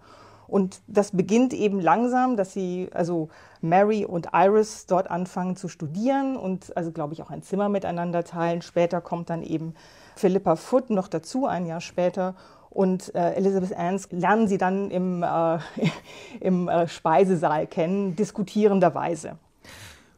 Und 0.47 0.81
das 0.87 1.11
beginnt 1.11 1.53
eben 1.53 1.79
langsam, 1.79 2.37
dass 2.37 2.53
sie, 2.53 2.89
also 2.93 3.29
Mary 3.61 4.05
und 4.05 4.29
Iris 4.33 4.85
dort 4.85 5.09
anfangen 5.09 5.55
zu 5.55 5.67
studieren 5.67 6.37
und 6.37 6.75
also, 6.77 6.91
glaube 6.91 7.13
ich, 7.13 7.21
auch 7.21 7.31
ein 7.31 7.41
Zimmer 7.41 7.69
miteinander 7.69 8.23
teilen. 8.23 8.61
Später 8.61 9.01
kommt 9.01 9.29
dann 9.29 9.41
eben 9.41 9.73
Philippa 10.15 10.55
Foot 10.55 10.89
noch 10.89 11.07
dazu, 11.07 11.45
ein 11.45 11.65
Jahr 11.65 11.81
später. 11.81 12.35
Und 12.69 13.15
äh, 13.15 13.35
Elizabeth 13.35 13.73
Anns 13.75 14.09
lernen 14.11 14.47
sie 14.47 14.57
dann 14.57 14.91
im, 14.91 15.23
äh, 15.23 15.59
im 16.41 16.67
äh, 16.67 16.87
Speisesaal 16.87 17.67
kennen, 17.67 18.15
diskutierenderweise. 18.15 19.37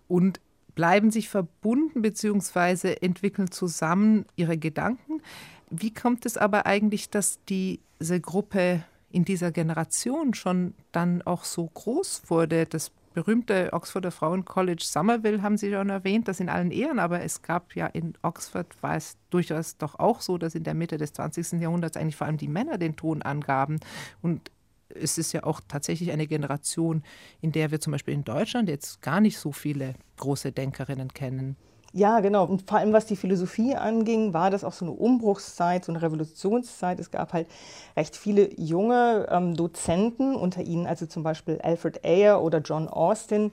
Und 0.08 0.40
bleiben 0.74 1.12
sich 1.12 1.30
verbunden 1.30 2.02
bzw. 2.02 2.96
entwickeln 3.02 3.52
zusammen 3.52 4.26
ihre 4.36 4.58
Gedanken. 4.58 5.22
Wie 5.70 5.94
kommt 5.94 6.26
es 6.26 6.38
aber 6.38 6.66
eigentlich, 6.66 7.10
dass 7.10 7.40
diese 7.50 8.22
Gruppe 8.22 8.84
in 9.10 9.26
dieser 9.26 9.52
Generation 9.52 10.34
schon 10.34 10.74
dann 10.92 11.22
auch 11.22 11.44
so 11.44 11.68
groß 11.68 12.24
wurde. 12.28 12.66
Das 12.66 12.92
berühmte 13.14 13.74
Oxforder 13.74 14.12
Frauen 14.12 14.46
College 14.46 14.84
Somerville 14.86 15.42
haben 15.42 15.58
Sie 15.58 15.72
schon 15.72 15.90
erwähnt, 15.90 16.28
das 16.28 16.40
in 16.40 16.50
allen 16.50 16.70
Ehren, 16.70 17.00
aber 17.00 17.22
es 17.22 17.42
gab 17.42 17.76
ja 17.76 17.88
in 17.88 18.14
Oxford, 18.22 18.68
war 18.82 18.96
es 18.96 19.18
durchaus 19.32 19.78
doch 19.78 19.98
auch 19.98 20.22
so, 20.22 20.38
dass 20.38 20.54
in 20.54 20.64
der 20.64 20.76
Mitte 20.76 20.98
des 20.98 21.14
20. 21.14 21.54
Jahrhunderts 21.54 21.98
eigentlich 21.98 22.16
vor 22.16 22.28
allem 22.28 22.38
die 22.38 22.48
Männer 22.48 22.78
den 22.78 22.96
Ton 22.96 23.24
angaben. 23.24 23.80
Und 24.22 24.52
es 24.90 25.18
ist 25.18 25.34
ja 25.34 25.44
auch 25.44 25.62
tatsächlich 25.68 26.12
eine 26.12 26.28
Generation, 26.28 27.04
in 27.42 27.52
der 27.52 27.72
wir 27.72 27.80
zum 27.80 27.92
Beispiel 27.92 28.14
in 28.14 28.24
Deutschland 28.24 28.70
jetzt 28.70 29.02
gar 29.02 29.20
nicht 29.20 29.40
so 29.40 29.52
viele 29.52 29.96
große 30.18 30.52
Denkerinnen 30.52 31.14
kennen. 31.14 31.58
Ja, 31.94 32.20
genau. 32.20 32.46
Und 32.46 32.64
vor 32.68 32.80
allem 32.80 32.94
was 32.94 33.06
die 33.06 33.16
Philosophie 33.16 33.76
anging, 33.76 34.34
war 34.34 34.52
das 34.52 34.64
auch 34.64 34.74
so 34.74 34.86
eine 34.86 34.94
Umbruchszeit, 34.94 35.86
so 35.86 35.92
eine 35.92 36.02
Revolutionszeit. 36.02 37.00
Es 37.00 37.12
gab 37.12 37.34
halt 37.34 37.48
recht 37.96 38.16
viele 38.16 38.54
junge 38.60 39.28
ähm, 39.32 39.56
Dozenten, 39.56 40.36
unter 40.36 40.62
ihnen 40.62 40.86
also 40.86 41.06
zum 41.06 41.24
Beispiel 41.24 41.60
Alfred 41.64 42.04
Ayer 42.04 42.42
oder 42.42 42.60
John 42.60 42.88
Austin, 42.88 43.52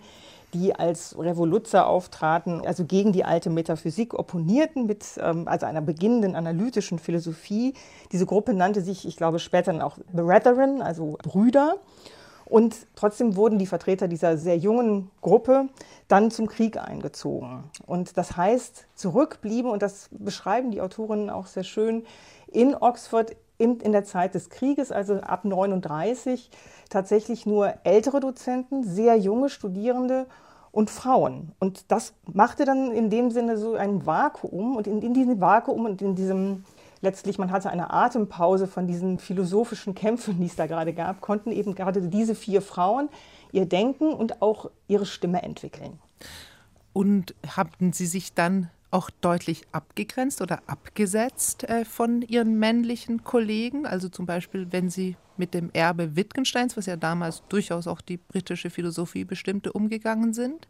die 0.53 0.75
als 0.75 1.19
Revoluzer 1.19 1.87
auftraten, 1.87 2.65
also 2.67 2.85
gegen 2.85 3.13
die 3.13 3.25
alte 3.25 3.51
Metaphysik 3.51 4.15
opponierten 4.15 4.87
mit 4.87 5.05
ähm, 5.19 5.49
also 5.49 5.67
einer 5.67 5.81
beginnenden 5.81 6.37
analytischen 6.37 6.99
Philosophie. 6.99 7.75
Diese 8.13 8.27
Gruppe 8.27 8.55
nannte 8.55 8.81
sich, 8.81 9.07
ich 9.07 9.17
glaube, 9.17 9.39
später 9.39 9.73
dann 9.73 9.83
auch 9.83 9.99
Brethren, 10.13 10.83
also 10.83 11.19
Brüder. 11.23 11.77
Und 12.47 12.87
trotzdem 12.95 13.37
wurden 13.37 13.59
die 13.59 13.67
Vertreter 13.67 14.09
dieser 14.09 14.37
sehr 14.37 14.57
jungen 14.57 15.11
Gruppe 15.23 15.69
dann 16.09 16.31
zum 16.31 16.47
Krieg 16.47 16.77
eingezogen. 16.77 17.65
Und 17.87 18.17
das 18.19 18.37
heißt, 18.37 18.87
zurückblieben, 18.95 19.71
und 19.71 19.83
das 19.83 20.09
beschreiben 20.11 20.71
die 20.71 20.81
Autorinnen 20.81 21.31
auch 21.31 21.47
sehr 21.47 21.65
schön, 21.65 22.05
in 22.47 22.75
Oxford 22.75 23.37
in, 23.57 23.81
in 23.81 23.93
der 23.93 24.05
Zeit 24.05 24.35
des 24.35 24.51
Krieges, 24.51 24.93
also 24.93 25.15
ab 25.21 25.45
39, 25.45 26.51
tatsächlich 26.91 27.47
nur 27.47 27.75
ältere 27.85 28.21
Dozenten, 28.21 28.85
sehr 28.85 29.17
junge 29.17 29.49
Studierende 29.49 30.27
und 30.73 30.91
Frauen. 30.91 31.53
Und 31.61 31.91
das 31.93 32.15
machte 32.33 32.65
dann 32.65 32.91
in 32.91 33.09
dem 33.09 33.31
Sinne 33.31 33.57
so 33.57 33.75
ein 33.75 34.07
Vakuum. 34.07 34.77
Und 34.77 34.87
in, 34.87 35.03
in 35.03 35.15
diesem 35.15 35.41
Vakuum 35.41 35.85
und 35.85 36.03
in 36.03 36.17
diesem 36.17 36.65
letztlich, 37.05 37.39
man 37.39 37.53
hatte 37.53 37.71
eine 37.71 37.93
Atempause 37.93 38.67
von 38.67 38.89
diesen 38.89 39.19
philosophischen 39.21 39.95
Kämpfen, 39.95 40.41
die 40.41 40.47
es 40.47 40.57
da 40.57 40.67
gerade 40.67 40.93
gab, 40.93 41.21
konnten 41.21 41.53
eben 41.53 41.77
gerade 41.77 42.03
diese 42.03 42.35
vier 42.35 42.61
Frauen 42.61 43.09
ihr 43.53 43.67
Denken 43.67 44.13
und 44.13 44.43
auch 44.43 44.71
ihre 44.89 45.07
Stimme 45.07 45.43
entwickeln. 45.43 46.01
Und 46.93 47.35
haben 47.57 47.93
Sie 47.93 48.07
sich 48.07 48.35
dann 48.35 48.71
auch 48.91 49.11
deutlich 49.11 49.63
abgegrenzt 49.73 50.41
oder 50.41 50.63
abgesetzt 50.67 51.65
äh, 51.65 51.85
von 51.85 52.23
Ihren 52.23 52.59
männlichen 52.59 53.25
Kollegen? 53.25 53.87
Also 53.87 54.09
zum 54.09 54.27
Beispiel, 54.27 54.69
wenn 54.71 54.89
Sie 54.89 55.17
mit 55.37 55.53
dem 55.53 55.71
Erbe 55.73 56.17
Wittgensteins, 56.17 56.77
was 56.77 56.87
ja 56.87 56.97
damals 56.97 57.43
durchaus 57.49 57.87
auch 57.87 58.01
die 58.01 58.17
britische 58.17 58.71
Philosophie 58.71 59.25
bestimmte, 59.25 59.73
umgegangen 59.73 60.33
sind? 60.33 60.69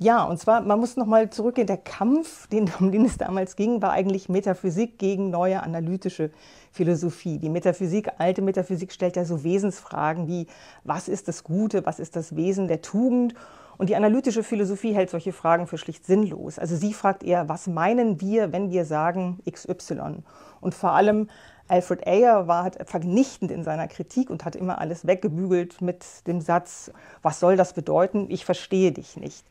Ja, 0.00 0.22
und 0.22 0.38
zwar, 0.38 0.60
man 0.60 0.78
muss 0.78 0.96
nochmal 0.96 1.28
zurückgehen, 1.28 1.66
der 1.66 1.76
Kampf, 1.76 2.46
den, 2.46 2.70
um 2.78 2.92
den 2.92 3.04
es 3.04 3.18
damals 3.18 3.56
ging, 3.56 3.82
war 3.82 3.90
eigentlich 3.90 4.28
Metaphysik 4.28 4.96
gegen 4.96 5.30
neue 5.30 5.60
analytische 5.60 6.30
Philosophie. 6.70 7.38
Die 7.38 7.48
Metaphysik, 7.48 8.08
alte 8.18 8.40
Metaphysik 8.40 8.92
stellt 8.92 9.16
ja 9.16 9.24
so 9.24 9.42
Wesensfragen 9.42 10.28
wie, 10.28 10.46
was 10.84 11.08
ist 11.08 11.26
das 11.26 11.42
Gute, 11.42 11.84
was 11.84 11.98
ist 11.98 12.14
das 12.14 12.36
Wesen 12.36 12.68
der 12.68 12.80
Tugend? 12.80 13.34
Und 13.76 13.88
die 13.88 13.96
analytische 13.96 14.44
Philosophie 14.44 14.92
hält 14.92 15.10
solche 15.10 15.32
Fragen 15.32 15.66
für 15.66 15.78
schlicht 15.78 16.06
sinnlos. 16.06 16.60
Also 16.60 16.76
sie 16.76 16.92
fragt 16.92 17.24
eher, 17.24 17.48
was 17.48 17.66
meinen 17.66 18.20
wir, 18.20 18.52
wenn 18.52 18.70
wir 18.70 18.84
sagen 18.84 19.40
XY? 19.50 20.22
Und 20.60 20.74
vor 20.74 20.92
allem 20.92 21.28
Alfred 21.66 22.06
Ayer 22.06 22.46
war 22.46 22.70
vernichtend 22.86 23.50
in 23.50 23.64
seiner 23.64 23.88
Kritik 23.88 24.30
und 24.30 24.44
hat 24.44 24.54
immer 24.54 24.78
alles 24.78 25.08
weggebügelt 25.08 25.80
mit 25.82 26.04
dem 26.28 26.40
Satz, 26.40 26.92
was 27.22 27.40
soll 27.40 27.56
das 27.56 27.72
bedeuten? 27.72 28.26
Ich 28.30 28.44
verstehe 28.44 28.92
dich 28.92 29.16
nicht. 29.16 29.44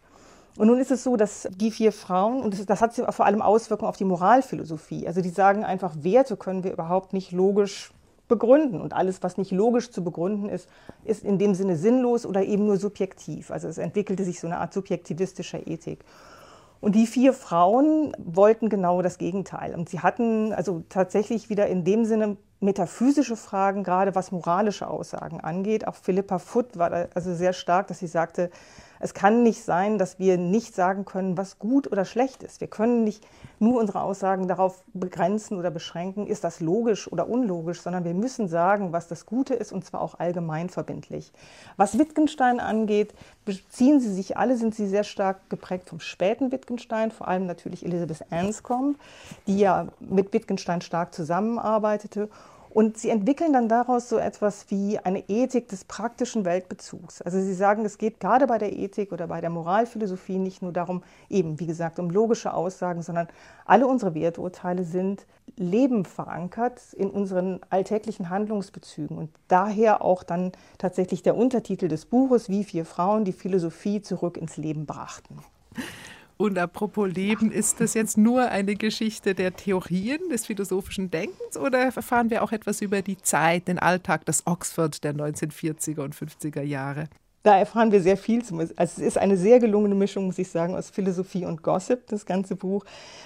Und 0.58 0.68
nun 0.68 0.80
ist 0.80 0.90
es 0.92 1.04
so, 1.04 1.16
dass 1.18 1.48
die 1.56 1.70
vier 1.70 1.92
Frauen, 1.92 2.42
und 2.42 2.70
das, 2.70 2.82
hat 2.82 2.96
vor 2.96 3.26
allem 3.26 3.44
Auswirkungen 3.44 3.90
auf 3.90 3.98
die 3.98 4.06
Moralphilosophie, 4.06 5.08
also 5.08 5.22
die 5.22 5.30
sagen 5.30 5.64
einfach, 5.64 5.94
Werte 6.02 6.36
können 6.36 6.64
wir 6.64 6.74
überhaupt 6.74 7.14
nicht 7.14 7.32
logisch 7.32 7.92
begründen. 8.28 8.82
Und 8.82 8.94
alles, 8.94 9.22
was 9.24 9.38
nicht 9.38 9.52
logisch 9.52 9.92
zu 9.92 10.04
begründen 10.04 10.50
ist, 10.50 10.68
ist 11.06 11.24
in 11.24 11.38
dem 11.38 11.54
Sinne 11.54 11.78
sinnlos 11.78 12.26
oder 12.26 12.44
eben 12.44 12.66
nur 12.66 12.78
subjektiv. 12.78 13.52
Also 13.52 13.68
es 13.68 13.78
entwickelte 13.78 14.24
sich 14.24 14.40
so 14.40 14.48
eine 14.48 14.58
Art 14.58 14.74
subjektivistischer 14.74 15.68
Ethik. 15.68 16.04
Und 16.80 16.96
die 16.96 17.08
vier 17.08 17.34
Frauen 17.34 18.16
wollten 18.18 18.70
genau 18.70 19.02
das 19.02 19.18
Gegenteil. 19.18 19.74
Und 19.74 19.90
sie 19.90 20.00
hatten 20.00 20.54
also 20.54 20.84
tatsächlich 20.90 21.50
wieder 21.50 21.68
in 21.68 21.84
dem 21.84 22.06
Sinne 22.06 22.38
metaphysische 22.60 23.36
Fragen, 23.36 23.84
gerade 23.84 24.16
was 24.16 24.32
moralische 24.32 24.88
Aussagen 24.88 25.40
angeht. 25.42 25.88
Auch 25.88 25.96
Philippa 25.96 26.40
Foot 26.40 26.78
war 26.78 26.90
da 26.90 27.06
also 27.14 27.34
sehr 27.34 27.54
stark, 27.54 27.88
dass 27.88 28.00
sie 28.00 28.08
sagte, 28.08 28.50
Es 29.00 29.14
kann 29.14 29.44
nicht 29.44 29.64
sein, 29.64 29.98
dass 29.98 30.20
wir 30.20 30.38
nicht 30.38 30.76
sagen 30.76 31.06
können, 31.06 31.38
was 31.38 31.60
gut 31.60 31.92
oder 31.92 32.06
schlecht 32.06 32.44
ist. 32.44 32.62
Wir 32.62 32.68
können 32.68 33.04
nicht 33.04 33.26
nur 33.60 33.80
unsere 33.80 34.02
Aussagen 34.02 34.48
darauf 34.48 34.84
begrenzen 34.94 35.58
oder 35.58 35.72
beschränken, 35.72 36.28
ist 36.28 36.44
das 36.44 36.60
logisch 36.60 37.12
oder 37.12 37.30
unlogisch, 37.30 37.82
sondern 37.82 38.04
wir 38.04 38.14
müssen 38.14 38.48
sagen, 38.48 38.94
was 38.94 39.08
das 39.08 39.26
Gute 39.26 39.54
ist 39.54 39.72
und 39.72 39.86
zwar 39.86 40.02
auch 40.02 40.20
allgemein 40.20 40.70
verbindlich. 40.70 41.32
Was 41.76 41.98
Wittgenstein 41.98 42.60
angeht, 42.60 43.14
beziehen 43.46 44.00
sie 44.00 44.14
sich 44.14 44.38
alle, 44.38 44.58
sind 44.58 44.76
sie 44.76 44.88
sehr 44.88 45.04
stark 45.04 45.50
geprägt 45.50 45.90
vom 45.90 46.00
späten 46.00 46.52
Wittgenstein, 46.52 47.12
vor 47.12 47.28
allem 47.28 47.46
natürlich 47.46 47.86
Elizabeth 47.86 48.32
Anscombe, 48.32 49.00
die 49.48 49.60
ja 49.60 49.88
mit 50.00 50.34
Wittgenstein 50.34 50.82
stark 50.82 51.14
zusammenarbeitete 51.14 52.30
und 52.78 52.96
sie 52.96 53.10
entwickeln 53.10 53.54
dann 53.54 53.68
daraus 53.68 54.08
so 54.08 54.20
etwas 54.20 54.70
wie 54.70 55.00
eine 55.00 55.28
Ethik 55.30 55.68
des 55.68 55.84
praktischen 55.84 56.46
Weltbezugs. 56.46 57.24
Also 57.24 57.42
sie 57.42 57.56
sagen, 57.56 57.84
es 57.86 57.98
geht 57.98 58.20
gerade 58.20 58.46
bei 58.46 58.60
der 58.60 58.72
Ethik 58.72 59.12
oder 59.12 59.26
bei 59.26 59.42
der 59.42 59.50
Moralphilosophie 59.50 60.38
nicht 60.38 60.62
nur 60.62 60.72
darum, 60.72 61.02
eben 61.28 61.60
wie 61.60 61.66
gesagt, 61.66 61.98
um 61.98 62.12
logische 62.12 62.54
Aussagen, 62.54 63.02
sondern 63.02 63.30
alle 63.66 63.88
unsere 63.88 64.14
Werturteile 64.14 64.84
sind 64.84 65.26
Leben 65.56 66.06
verankert 66.06 66.94
in 66.94 67.10
unseren 67.10 67.62
alltäglichen 67.72 68.30
Handlungsbezügen. 68.30 69.18
Und 69.18 69.32
daher 69.48 70.04
auch 70.04 70.22
dann 70.22 70.52
tatsächlich 70.78 71.24
der 71.24 71.36
Untertitel 71.36 71.88
des 71.88 72.06
Buches, 72.06 72.48
wie 72.48 72.64
vier 72.64 72.86
Frauen 72.86 73.26
die 73.26 73.34
Philosophie 73.34 74.04
zurück 74.04 74.38
ins 74.38 74.56
Leben 74.56 74.86
brachten. 74.86 75.40
Und 76.38 76.60
apropos 76.60 77.10
Leben, 77.12 77.52
ist 77.52 77.82
das 77.82 77.96
jetzt 77.96 78.16
nur 78.16 78.50
eine 78.50 78.76
Geschichte 78.76 79.34
der 79.34 79.56
Theorien 79.56 80.30
des 80.30 80.46
philosophischen 80.46 81.10
Denkens 81.10 81.58
oder 81.58 81.80
erfahren 81.80 82.30
wir 82.30 82.44
auch 82.44 82.52
etwas 82.52 82.82
über 82.82 83.02
die 83.02 83.18
Zeit, 83.18 83.68
den 83.68 83.80
Alltag, 83.80 84.24
das 84.26 84.46
Oxford 84.46 85.04
der 85.04 85.16
1940er 85.16 86.02
und 86.02 86.16
50er 86.16 86.62
Jahre? 86.62 87.10
Da 87.48 87.58
erfahren 87.58 87.94
wir 87.94 88.02
sehr 88.02 88.18
viel. 88.18 88.42
Also 88.42 88.74
es 88.76 89.00
ist 89.00 89.18
eine 89.18 89.38
sehr 89.38 89.60
gelungene 89.60 89.96
Mischung, 89.96 90.26
muss 90.26 90.38
ich 90.38 90.50
sagen, 90.50 90.76
aus 90.76 90.90
Philosophie 90.90 91.46
und 91.46 91.64
Gossip, 91.64 92.06
das 92.08 92.26
ganze 92.26 92.58
Buch. 92.58 92.84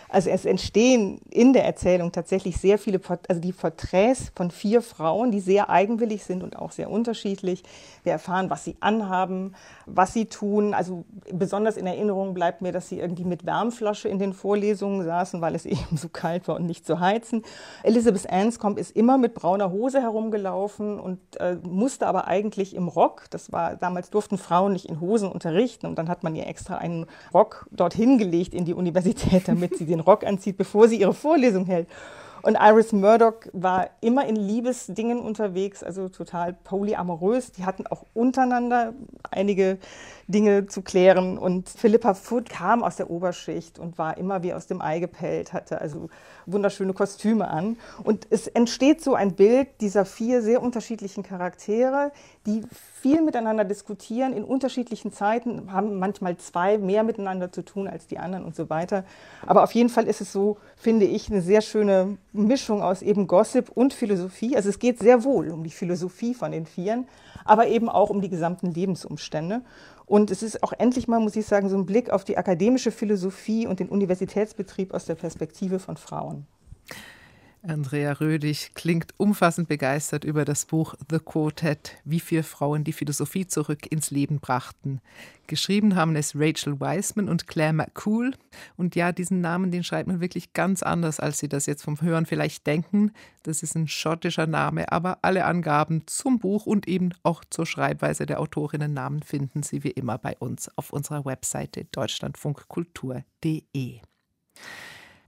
Also 0.09 0.29
es 0.29 0.45
entstehen 0.45 1.19
in 1.31 1.53
der 1.53 1.65
Erzählung 1.65 2.11
tatsächlich 2.11 2.57
sehr 2.57 2.77
viele, 2.77 3.01
also 3.27 3.41
die 3.41 3.51
Porträts 3.51 4.31
von 4.35 4.51
vier 4.51 4.83
Frauen, 4.83 5.31
die 5.31 5.39
sehr 5.39 5.71
eigenwillig 5.71 6.23
sind 6.23 6.43
und 6.43 6.55
auch 6.55 6.71
sehr 6.71 6.91
unterschiedlich. 6.91 7.63
Wir 8.03 8.13
erfahren, 8.13 8.49
was 8.49 8.63
sie 8.63 8.75
anhaben, 8.79 9.55
was 9.85 10.13
sie 10.13 10.25
tun. 10.25 10.73
Also 10.73 11.05
besonders 11.31 11.77
in 11.77 11.87
Erinnerung 11.87 12.33
bleibt 12.33 12.61
mir, 12.61 12.71
dass 12.71 12.89
sie 12.89 12.99
irgendwie 12.99 13.25
mit 13.25 13.45
Wärmflasche 13.45 14.09
in 14.09 14.19
den 14.19 14.33
Vorlesungen 14.33 15.05
saßen, 15.05 15.41
weil 15.41 15.55
es 15.55 15.65
eben 15.71 15.97
so 15.97 16.09
kalt 16.09 16.47
war 16.47 16.55
und 16.55 16.65
nicht 16.65 16.85
zu 16.85 16.99
heizen. 16.99 17.43
Elizabeth 17.83 18.29
Anscombe 18.29 18.79
ist 18.79 18.95
immer 18.95 19.17
mit 19.17 19.33
brauner 19.33 19.71
Hose 19.71 20.01
herumgelaufen 20.01 20.99
und 20.99 21.19
äh, 21.39 21.57
musste 21.63 22.07
aber 22.07 22.27
eigentlich 22.27 22.75
im 22.75 22.87
Rock. 22.87 23.25
Das 23.29 23.51
war 23.51 23.75
damals 23.75 24.09
durften 24.09 24.37
Frauen 24.37 24.73
nicht 24.73 24.85
in 24.85 24.99
Hosen 24.99 25.31
unterrichten 25.31 25.85
und 25.87 25.97
dann 25.97 26.09
hat 26.09 26.23
man 26.23 26.35
ihr 26.35 26.47
extra 26.47 26.77
einen 26.77 27.05
Rock 27.33 27.67
dorthin 27.71 28.17
gelegt 28.17 28.53
in 28.53 28.65
die 28.65 28.73
Universität, 28.73 29.47
damit 29.47 29.77
sie 29.77 29.85
den 29.85 29.99
Rock 29.99 30.25
anzieht, 30.25 30.57
bevor 30.57 30.87
sie 30.87 30.99
ihre 30.99 31.13
Vorlesung 31.13 31.65
hält. 31.65 31.87
Und 32.43 32.57
Iris 32.59 32.91
Murdoch 32.91 33.33
war 33.53 33.89
immer 34.01 34.25
in 34.25 34.35
Liebesdingen 34.35 35.19
unterwegs, 35.19 35.83
also 35.83 36.09
total 36.09 36.53
polyamorös. 36.53 37.51
Die 37.51 37.65
hatten 37.65 37.85
auch 37.85 38.05
untereinander 38.13 38.93
einige 39.29 39.77
Dinge 40.27 40.65
zu 40.65 40.81
klären. 40.81 41.37
Und 41.37 41.69
Philippa 41.69 42.13
Foot 42.13 42.49
kam 42.49 42.83
aus 42.83 42.95
der 42.95 43.09
Oberschicht 43.11 43.77
und 43.77 43.97
war 43.97 44.17
immer 44.17 44.41
wie 44.43 44.53
aus 44.53 44.65
dem 44.65 44.81
Ei 44.81 44.99
gepellt, 44.99 45.53
hatte 45.53 45.79
also 45.81 46.09
wunderschöne 46.45 46.93
Kostüme 46.93 47.47
an. 47.47 47.77
Und 48.03 48.27
es 48.29 48.47
entsteht 48.47 49.03
so 49.03 49.13
ein 49.13 49.35
Bild 49.35 49.67
dieser 49.81 50.05
vier 50.05 50.41
sehr 50.41 50.61
unterschiedlichen 50.61 51.23
Charaktere, 51.23 52.11
die 52.45 52.63
viel 53.01 53.21
miteinander 53.23 53.65
diskutieren 53.65 54.31
in 54.31 54.43
unterschiedlichen 54.43 55.11
Zeiten, 55.11 55.71
haben 55.71 55.97
manchmal 55.97 56.37
zwei 56.37 56.77
mehr 56.77 57.03
miteinander 57.03 57.51
zu 57.51 57.63
tun 57.63 57.87
als 57.87 58.05
die 58.05 58.19
anderen 58.19 58.45
und 58.45 58.55
so 58.55 58.69
weiter. 58.69 59.03
Aber 59.47 59.63
auf 59.63 59.71
jeden 59.71 59.89
Fall 59.89 60.05
ist 60.05 60.21
es 60.21 60.31
so, 60.31 60.57
finde 60.75 61.07
ich, 61.07 61.31
eine 61.31 61.41
sehr 61.41 61.61
schöne 61.61 62.19
Mischung 62.31 62.83
aus 62.83 63.01
eben 63.01 63.25
Gossip 63.25 63.69
und 63.69 63.93
Philosophie. 63.93 64.55
Also 64.55 64.69
es 64.69 64.77
geht 64.77 64.99
sehr 64.99 65.23
wohl 65.23 65.49
um 65.49 65.63
die 65.63 65.71
Philosophie 65.71 66.35
von 66.35 66.51
den 66.51 66.67
Vieren, 66.67 67.07
aber 67.43 67.67
eben 67.67 67.89
auch 67.89 68.11
um 68.11 68.21
die 68.21 68.29
gesamten 68.29 68.71
Lebensumstände. 68.71 69.61
Und 70.05 70.29
es 70.29 70.43
ist 70.43 70.61
auch 70.61 70.73
endlich 70.73 71.07
mal, 71.07 71.19
muss 71.19 71.35
ich 71.35 71.47
sagen, 71.47 71.69
so 71.69 71.77
ein 71.77 71.87
Blick 71.87 72.11
auf 72.11 72.23
die 72.23 72.37
akademische 72.37 72.91
Philosophie 72.91 73.65
und 73.65 73.79
den 73.79 73.89
Universitätsbetrieb 73.89 74.93
aus 74.93 75.05
der 75.05 75.15
Perspektive 75.15 75.79
von 75.79 75.97
Frauen. 75.97 76.45
Andrea 77.63 78.13
Rödig 78.13 78.71
klingt 78.73 79.13
umfassend 79.17 79.67
begeistert 79.67 80.23
über 80.23 80.45
das 80.45 80.65
Buch 80.65 80.95
The 81.11 81.19
Quartet, 81.19 81.95
wie 82.03 82.19
vier 82.19 82.43
Frauen 82.43 82.83
die 82.83 82.91
Philosophie 82.91 83.45
zurück 83.45 83.85
ins 83.91 84.09
Leben 84.09 84.39
brachten. 84.39 84.99
Geschrieben 85.45 85.95
haben 85.95 86.15
es 86.15 86.33
Rachel 86.35 86.79
Wiseman 86.79 87.29
und 87.29 87.45
Claire 87.45 87.73
McCool. 87.73 88.33
Und 88.77 88.95
ja, 88.95 89.11
diesen 89.11 89.41
Namen, 89.41 89.69
den 89.69 89.83
schreibt 89.83 90.07
man 90.07 90.21
wirklich 90.21 90.53
ganz 90.53 90.81
anders, 90.81 91.19
als 91.19 91.37
Sie 91.37 91.49
das 91.49 91.67
jetzt 91.67 91.83
vom 91.83 92.01
Hören 92.01 92.25
vielleicht 92.25 92.65
denken. 92.65 93.11
Das 93.43 93.61
ist 93.61 93.75
ein 93.75 93.87
schottischer 93.87 94.47
Name, 94.47 94.91
aber 94.91 95.19
alle 95.21 95.45
Angaben 95.45 96.07
zum 96.07 96.39
Buch 96.39 96.65
und 96.65 96.87
eben 96.87 97.11
auch 97.21 97.43
zur 97.47 97.67
Schreibweise 97.67 98.25
der 98.25 98.39
Autorinnennamen 98.39 99.21
finden 99.21 99.61
Sie 99.61 99.83
wie 99.83 99.91
immer 99.91 100.17
bei 100.17 100.35
uns 100.39 100.75
auf 100.77 100.91
unserer 100.91 101.25
Webseite 101.25 101.85
deutschlandfunkkultur.de. 101.91 103.99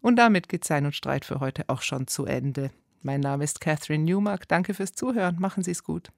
Und 0.04 0.18
damit 0.18 0.50
geht 0.50 0.66
Sein 0.66 0.86
und 0.86 0.94
Streit 0.94 1.24
für 1.24 1.40
heute 1.40 1.64
auch 1.70 1.82
schon 1.82 2.08
zu 2.08 2.26
Ende. 2.26 2.72
Mein 3.04 3.22
Name 3.22 3.46
ist 3.46 3.62
Catherine 3.62 4.04
Newmark. 4.04 4.50
Danke 4.50 4.74
fürs 4.74 4.92
Zuhören. 4.92 5.38
Machen 5.40 5.64
Sie 5.64 5.72
es 5.72 5.86
gut. 5.86 6.12